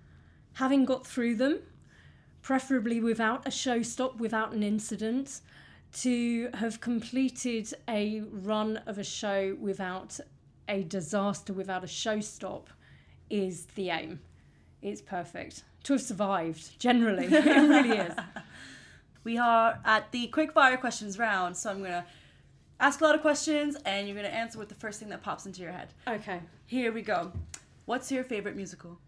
Having 0.54 0.86
got 0.86 1.06
through 1.06 1.36
them 1.36 1.60
preferably 2.40 3.00
without 3.00 3.46
a 3.46 3.50
show 3.50 3.82
stop, 3.82 4.18
without 4.18 4.52
an 4.52 4.62
incident, 4.62 5.40
to 5.92 6.48
have 6.54 6.80
completed 6.80 7.72
a 7.88 8.22
run 8.30 8.78
of 8.86 8.98
a 8.98 9.04
show 9.04 9.56
without 9.60 10.18
a 10.68 10.82
disaster, 10.84 11.52
without 11.52 11.84
a 11.84 11.86
show 11.86 12.20
stop, 12.20 12.70
is 13.30 13.66
the 13.74 13.90
aim. 13.90 14.20
It's 14.80 15.00
perfect. 15.00 15.64
To 15.84 15.94
have 15.94 16.02
survived, 16.02 16.78
generally, 16.80 17.26
it 17.30 17.44
really 17.44 17.98
is. 17.98 18.14
We 19.24 19.38
are 19.38 19.78
at 19.84 20.10
the 20.12 20.26
quick 20.28 20.52
fire 20.52 20.76
questions 20.76 21.18
round, 21.18 21.56
so 21.56 21.70
I'm 21.70 21.78
going 21.78 21.92
to 21.92 22.04
ask 22.80 23.00
a 23.00 23.04
lot 23.04 23.14
of 23.14 23.20
questions 23.20 23.76
and 23.84 24.08
you're 24.08 24.16
going 24.16 24.28
to 24.28 24.34
answer 24.34 24.58
with 24.58 24.68
the 24.68 24.74
first 24.74 24.98
thing 24.98 25.08
that 25.10 25.22
pops 25.22 25.46
into 25.46 25.62
your 25.62 25.72
head. 25.72 25.94
Okay. 26.08 26.40
Here 26.66 26.92
we 26.92 27.02
go. 27.02 27.32
What's 27.84 28.10
your 28.10 28.24
favorite 28.24 28.56
musical? 28.56 28.98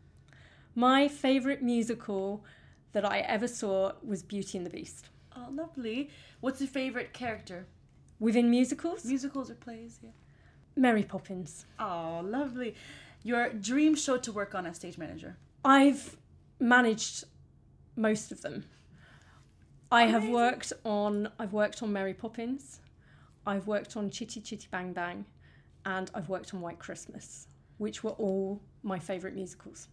My 0.76 1.08
favorite 1.08 1.62
musical 1.62 2.44
that 2.92 3.04
I 3.04 3.20
ever 3.20 3.48
saw 3.48 3.92
was 4.02 4.22
Beauty 4.22 4.58
and 4.58 4.66
the 4.66 4.70
Beast. 4.70 5.08
Oh, 5.36 5.48
lovely. 5.50 6.10
What's 6.40 6.60
your 6.60 6.68
favorite 6.68 7.12
character? 7.12 7.66
Within 8.20 8.50
musicals? 8.50 9.04
Musicals 9.04 9.50
or 9.50 9.54
plays, 9.54 9.98
yeah. 10.02 10.10
Mary 10.76 11.02
Poppins. 11.02 11.66
Oh, 11.78 12.20
lovely. 12.24 12.74
Your 13.24 13.48
dream 13.50 13.94
show 13.96 14.16
to 14.18 14.30
work 14.32 14.54
on 14.54 14.66
as 14.66 14.76
stage 14.76 14.98
manager? 14.98 15.36
I've 15.64 16.16
managed 16.60 17.24
most 17.96 18.30
of 18.30 18.42
them. 18.42 18.64
I 19.90 20.06
have 20.06 20.28
worked 20.28 20.72
on 20.84 21.28
I've 21.38 21.52
worked 21.52 21.82
on 21.82 21.92
Mary 21.92 22.14
Poppins, 22.14 22.80
I've 23.46 23.66
worked 23.66 23.96
on 23.96 24.10
Chitty 24.10 24.40
Chitty 24.40 24.68
Bang 24.70 24.92
Bang, 24.92 25.24
and 25.84 26.10
I've 26.14 26.28
worked 26.28 26.54
on 26.54 26.60
White 26.60 26.78
Christmas, 26.78 27.46
which 27.78 28.02
were 28.02 28.12
all 28.12 28.60
my 28.82 28.98
favourite 28.98 29.34
musicals. 29.34 29.88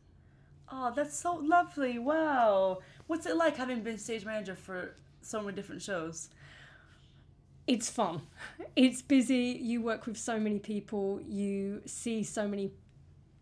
Oh, 0.72 0.92
that's 0.96 1.18
so 1.18 1.36
lovely. 1.36 2.00
Wow. 2.00 2.80
What's 3.08 3.26
it 3.26 3.36
like 3.36 3.58
having 3.58 3.82
been 3.82 3.98
stage 3.98 4.26
manager 4.26 4.56
for 4.56 4.96
so 5.22 5.42
many 5.42 5.54
different 5.56 5.82
shows? 5.82 6.30
It's 7.68 7.90
fun. 7.90 8.22
It's 8.76 9.02
busy. 9.02 9.60
You 9.62 9.82
work 9.82 10.06
with 10.06 10.18
so 10.18 10.40
many 10.40 10.60
people, 10.60 11.20
you 11.28 11.82
see 11.86 12.24
so 12.24 12.48
many 12.48 12.72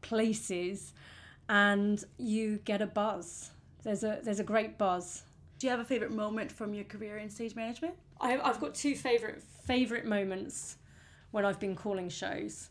places, 0.02 0.94
and 1.48 2.04
you 2.18 2.58
get 2.66 2.82
a 2.82 2.88
buzz. 2.88 3.52
There's 3.84 4.04
a 4.04 4.20
there's 4.24 4.40
a 4.40 4.44
great 4.44 4.78
buzz. 4.80 5.24
Do 5.60 5.68
you 5.68 5.72
have 5.72 5.82
a 5.82 5.86
favorite 5.86 6.12
moment 6.12 6.54
from 6.54 6.74
your 6.74 6.86
career 6.86 7.18
in 7.18 7.30
stage 7.30 7.54
management? 7.54 7.94
I, 8.22 8.40
I've 8.40 8.62
got 8.62 8.74
two 8.74 8.96
favorite 8.96 9.44
favorite 9.66 10.06
moments 10.06 10.78
when 11.32 11.46
I've 11.46 11.60
been 11.60 11.76
calling 11.76 12.08
shows. 12.08 12.70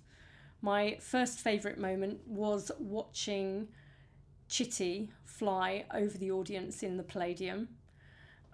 My 0.63 0.97
first 0.99 1.39
favorite 1.39 1.79
moment 1.79 2.21
was 2.27 2.73
watching 2.79 3.69
Chitty 4.49 5.11
fly 5.27 5.85
over 5.93 6.17
the 6.17 6.31
audience 6.31 6.83
in 6.83 6.97
the 6.97 7.03
Palladium. 7.03 7.69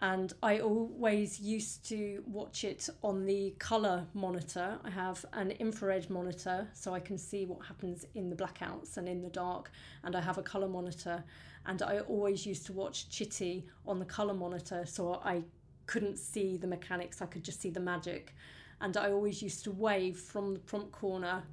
And 0.00 0.32
I 0.42 0.58
always 0.58 1.40
used 1.40 1.88
to 1.88 2.22
watch 2.26 2.64
it 2.64 2.88
on 3.02 3.24
the 3.24 3.54
color 3.58 4.06
monitor. 4.12 4.78
I 4.84 4.90
have 4.90 5.24
an 5.32 5.52
infrared 5.52 6.10
monitor 6.10 6.68
so 6.72 6.92
I 6.92 7.00
can 7.00 7.16
see 7.16 7.46
what 7.46 7.64
happens 7.64 8.04
in 8.14 8.28
the 8.28 8.36
blackouts 8.36 8.96
and 8.96 9.08
in 9.08 9.22
the 9.22 9.30
dark, 9.30 9.70
and 10.02 10.16
I 10.16 10.20
have 10.20 10.36
a 10.36 10.42
color 10.42 10.68
monitor. 10.68 11.24
And 11.66 11.80
I 11.80 12.00
always 12.00 12.44
used 12.44 12.66
to 12.66 12.72
watch 12.72 13.08
Chitty 13.08 13.66
on 13.86 13.98
the 13.98 14.04
color 14.04 14.34
monitor 14.34 14.84
so 14.84 15.14
I 15.24 15.42
couldn't 15.86 16.18
see 16.18 16.56
the 16.56 16.66
mechanics, 16.66 17.22
I 17.22 17.26
could 17.26 17.44
just 17.44 17.60
see 17.60 17.70
the 17.70 17.80
magic. 17.80 18.34
And 18.80 18.96
I 18.96 19.12
always 19.12 19.42
used 19.42 19.64
to 19.64 19.70
wave 19.70 20.18
from 20.18 20.54
the 20.54 20.60
prompt 20.60 20.92
corner 20.92 21.44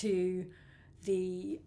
to 0.00 0.44
the 1.04 1.60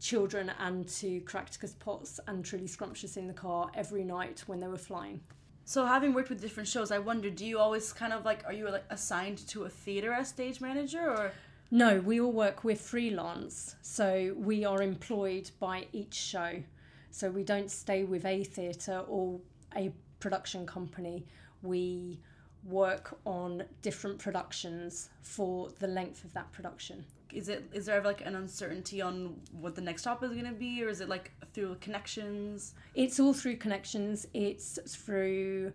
children 0.00 0.50
and 0.58 0.88
to 0.88 1.20
Caractacus 1.20 1.74
Potts 1.78 2.18
and 2.26 2.44
Truly 2.44 2.66
Scrumptious 2.66 3.16
in 3.16 3.26
the 3.26 3.34
car 3.34 3.70
every 3.74 4.04
night 4.04 4.42
when 4.46 4.60
they 4.60 4.66
were 4.66 4.78
flying. 4.78 5.20
So 5.64 5.86
having 5.86 6.12
worked 6.12 6.28
with 6.28 6.40
different 6.40 6.68
shows, 6.68 6.90
I 6.90 6.98
wonder, 6.98 7.30
do 7.30 7.44
you 7.44 7.58
always 7.58 7.92
kind 7.92 8.12
of 8.12 8.24
like 8.24 8.44
are 8.46 8.52
you 8.52 8.68
like 8.70 8.84
assigned 8.90 9.38
to 9.48 9.64
a 9.64 9.68
theater 9.68 10.12
as 10.12 10.28
stage 10.28 10.60
manager 10.60 11.10
or 11.10 11.32
No, 11.70 12.00
we 12.00 12.20
all 12.20 12.32
work 12.32 12.64
with 12.64 12.80
freelance. 12.80 13.76
So 13.82 14.34
we 14.36 14.64
are 14.64 14.82
employed 14.82 15.50
by 15.58 15.86
each 15.92 16.14
show. 16.14 16.62
So 17.10 17.30
we 17.30 17.44
don't 17.44 17.70
stay 17.70 18.04
with 18.04 18.24
a 18.24 18.44
theatre 18.44 19.02
or 19.08 19.40
a 19.74 19.92
production 20.20 20.66
company. 20.66 21.26
We 21.62 22.20
work 22.64 23.18
on 23.26 23.64
different 23.82 24.18
productions 24.18 25.10
for 25.20 25.68
the 25.78 25.86
length 25.86 26.24
of 26.24 26.32
that 26.32 26.50
production. 26.52 27.04
is 27.32 27.48
it 27.48 27.64
is 27.72 27.86
there 27.86 27.96
ever 27.96 28.08
like 28.08 28.24
an 28.24 28.36
uncertainty 28.36 29.02
on 29.02 29.36
what 29.60 29.74
the 29.74 29.80
next 29.80 30.02
stop 30.02 30.22
is 30.22 30.30
going 30.30 30.44
to 30.44 30.52
be 30.52 30.82
or 30.82 30.88
is 30.88 31.00
it 31.00 31.08
like 31.08 31.32
through 31.52 31.74
connections? 31.80 32.74
It's 32.94 33.20
all 33.20 33.34
through 33.34 33.56
connections, 33.56 34.26
it's 34.32 34.78
through 34.86 35.72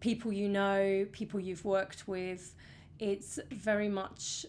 people 0.00 0.32
you 0.32 0.48
know, 0.48 1.06
people 1.12 1.40
you've 1.40 1.64
worked 1.64 2.06
with. 2.06 2.54
It's 2.98 3.38
very 3.50 3.88
much 3.88 4.44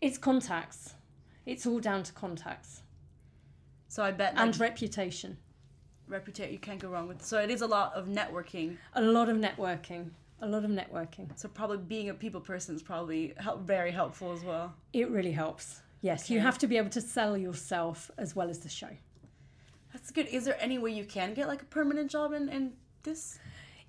it's 0.00 0.18
contacts. 0.18 0.94
It's 1.46 1.66
all 1.66 1.80
down 1.80 2.02
to 2.04 2.12
contacts 2.12 2.82
So 3.88 4.02
I 4.02 4.10
bet 4.12 4.36
like, 4.36 4.44
and 4.44 4.60
reputation. 4.60 5.38
reputation 6.06 6.52
you 6.52 6.58
can't 6.58 6.78
go 6.78 6.88
wrong 6.90 7.08
with. 7.08 7.24
So 7.24 7.40
it 7.40 7.50
is 7.50 7.62
a 7.62 7.66
lot 7.66 7.94
of 7.94 8.06
networking. 8.06 8.76
A 8.94 9.02
lot 9.02 9.28
of 9.28 9.36
networking. 9.38 10.10
A 10.40 10.46
lot 10.46 10.64
of 10.64 10.70
networking. 10.70 11.36
So 11.36 11.48
probably 11.48 11.78
being 11.78 12.10
a 12.10 12.14
people 12.14 12.40
person 12.40 12.74
is 12.76 12.82
probably 12.82 13.34
help, 13.38 13.62
very 13.62 13.90
helpful 13.90 14.32
as 14.32 14.44
well. 14.44 14.74
It 14.92 15.10
really 15.10 15.32
helps. 15.32 15.82
Yes, 16.00 16.30
you 16.30 16.38
have 16.38 16.58
to 16.58 16.68
be 16.68 16.76
able 16.76 16.90
to 16.90 17.00
sell 17.00 17.36
yourself 17.36 18.10
as 18.18 18.36
well 18.36 18.48
as 18.48 18.60
the 18.60 18.68
show. 18.68 18.90
That's 19.92 20.10
good. 20.12 20.26
Is 20.28 20.44
there 20.44 20.56
any 20.60 20.78
way 20.78 20.92
you 20.92 21.04
can 21.04 21.34
get 21.34 21.48
like 21.48 21.62
a 21.62 21.66
permanent 21.66 22.10
job 22.10 22.32
in, 22.32 22.48
in 22.48 22.74
this? 23.02 23.38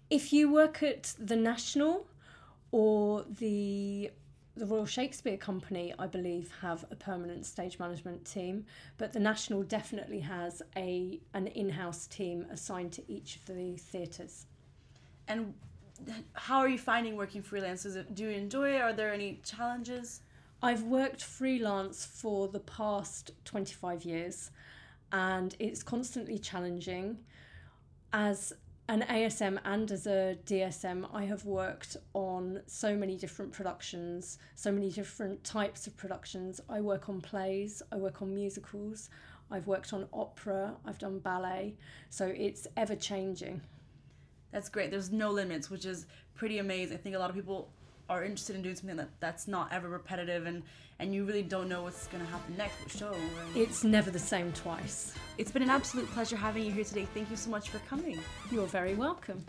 If 0.09 0.33
you 0.33 0.51
work 0.51 0.81
at 0.81 1.13
the 1.19 1.35
National 1.35 2.07
or 2.71 3.25
the 3.39 4.12
the 4.55 4.65
Royal 4.65 4.85
Shakespeare 4.85 5.38
Company, 5.38 5.93
I 5.97 6.07
believe, 6.07 6.51
have 6.62 6.83
a 6.91 6.95
permanent 6.95 7.45
stage 7.45 7.79
management 7.79 8.25
team, 8.25 8.65
but 8.97 9.13
the 9.13 9.19
National 9.19 9.63
definitely 9.63 10.19
has 10.21 10.62
a 10.75 11.19
an 11.33 11.47
in-house 11.47 12.07
team 12.07 12.45
assigned 12.51 12.91
to 12.93 13.12
each 13.12 13.38
of 13.38 13.45
the 13.45 13.77
theatres. 13.77 14.47
And 15.27 15.53
how 16.33 16.59
are 16.59 16.67
you 16.67 16.77
finding 16.77 17.15
working 17.15 17.41
freelance? 17.41 17.85
Is 17.85 17.95
it 17.95 18.15
do 18.15 18.23
you 18.23 18.29
enjoy 18.29 18.75
it? 18.75 18.81
Are 18.81 18.93
there 18.93 19.13
any 19.13 19.39
challenges? 19.43 20.21
I've 20.62 20.83
worked 20.83 21.23
freelance 21.23 22.05
for 22.05 22.47
the 22.49 22.59
past 22.59 23.31
25 23.45 24.03
years 24.03 24.51
and 25.12 25.55
it's 25.59 25.83
constantly 25.83 26.38
challenging. 26.38 27.19
As 28.12 28.53
an 28.89 29.05
ASM 29.07 29.59
and 29.65 29.91
as 29.91 30.07
a 30.07 30.38
DSM, 30.45 31.07
I 31.13 31.25
have 31.25 31.45
worked 31.45 31.95
on 32.13 32.62
so 32.65 32.95
many 32.95 33.15
different 33.15 33.53
productions, 33.53 34.39
so 34.55 34.71
many 34.71 34.89
different 34.89 35.43
types 35.43 35.85
of 35.85 35.95
productions. 35.95 36.59
I 36.67 36.81
work 36.81 37.07
on 37.07 37.21
plays, 37.21 37.83
I 37.91 37.97
work 37.97 38.21
on 38.21 38.33
musicals, 38.33 39.09
I've 39.51 39.67
worked 39.67 39.93
on 39.93 40.07
opera, 40.12 40.75
I've 40.85 40.97
done 40.97 41.19
ballet, 41.19 41.75
so 42.09 42.25
it's 42.25 42.67
ever 42.75 42.95
changing. 42.95 43.62
That's 44.51 44.69
great. 44.69 44.91
There's 44.91 45.12
no 45.12 45.29
limits, 45.31 45.69
which 45.69 45.85
is 45.85 46.05
pretty 46.35 46.59
amazing. 46.59 46.97
I 46.97 46.99
think 46.99 47.15
a 47.15 47.19
lot 47.19 47.29
of 47.29 47.35
people 47.35 47.69
are 48.09 48.23
interested 48.23 48.55
in 48.55 48.62
doing 48.62 48.75
something 48.75 48.97
that 48.97 49.09
that's 49.19 49.47
not 49.47 49.71
ever 49.71 49.88
repetitive 49.88 50.47
and 50.47 50.63
and 51.01 51.13
you 51.13 51.23
really 51.23 51.43
don't 51.43 51.69
know 51.69 51.83
what's 51.83 52.07
going 52.07 52.25
to 52.25 52.29
happen 52.29 52.57
next 52.57 52.97
show. 52.97 53.15
It's 53.55 53.85
never 53.85 54.12
the 54.12 54.19
same 54.19 54.51
twice. 54.51 55.13
it's 55.38 55.51
been 55.51 55.63
an 55.63 55.69
absolute 55.69 56.12
pleasure 56.12 56.35
having 56.35 56.65
you 56.65 56.71
here 56.71 56.83
today. 56.83 57.07
Thank 57.13 57.29
you 57.29 57.38
so 57.38 57.49
much 57.49 57.69
for 57.69 57.79
coming. 57.79 58.19
You're 58.51 58.67
very 58.67 58.95
welcome. 58.95 59.45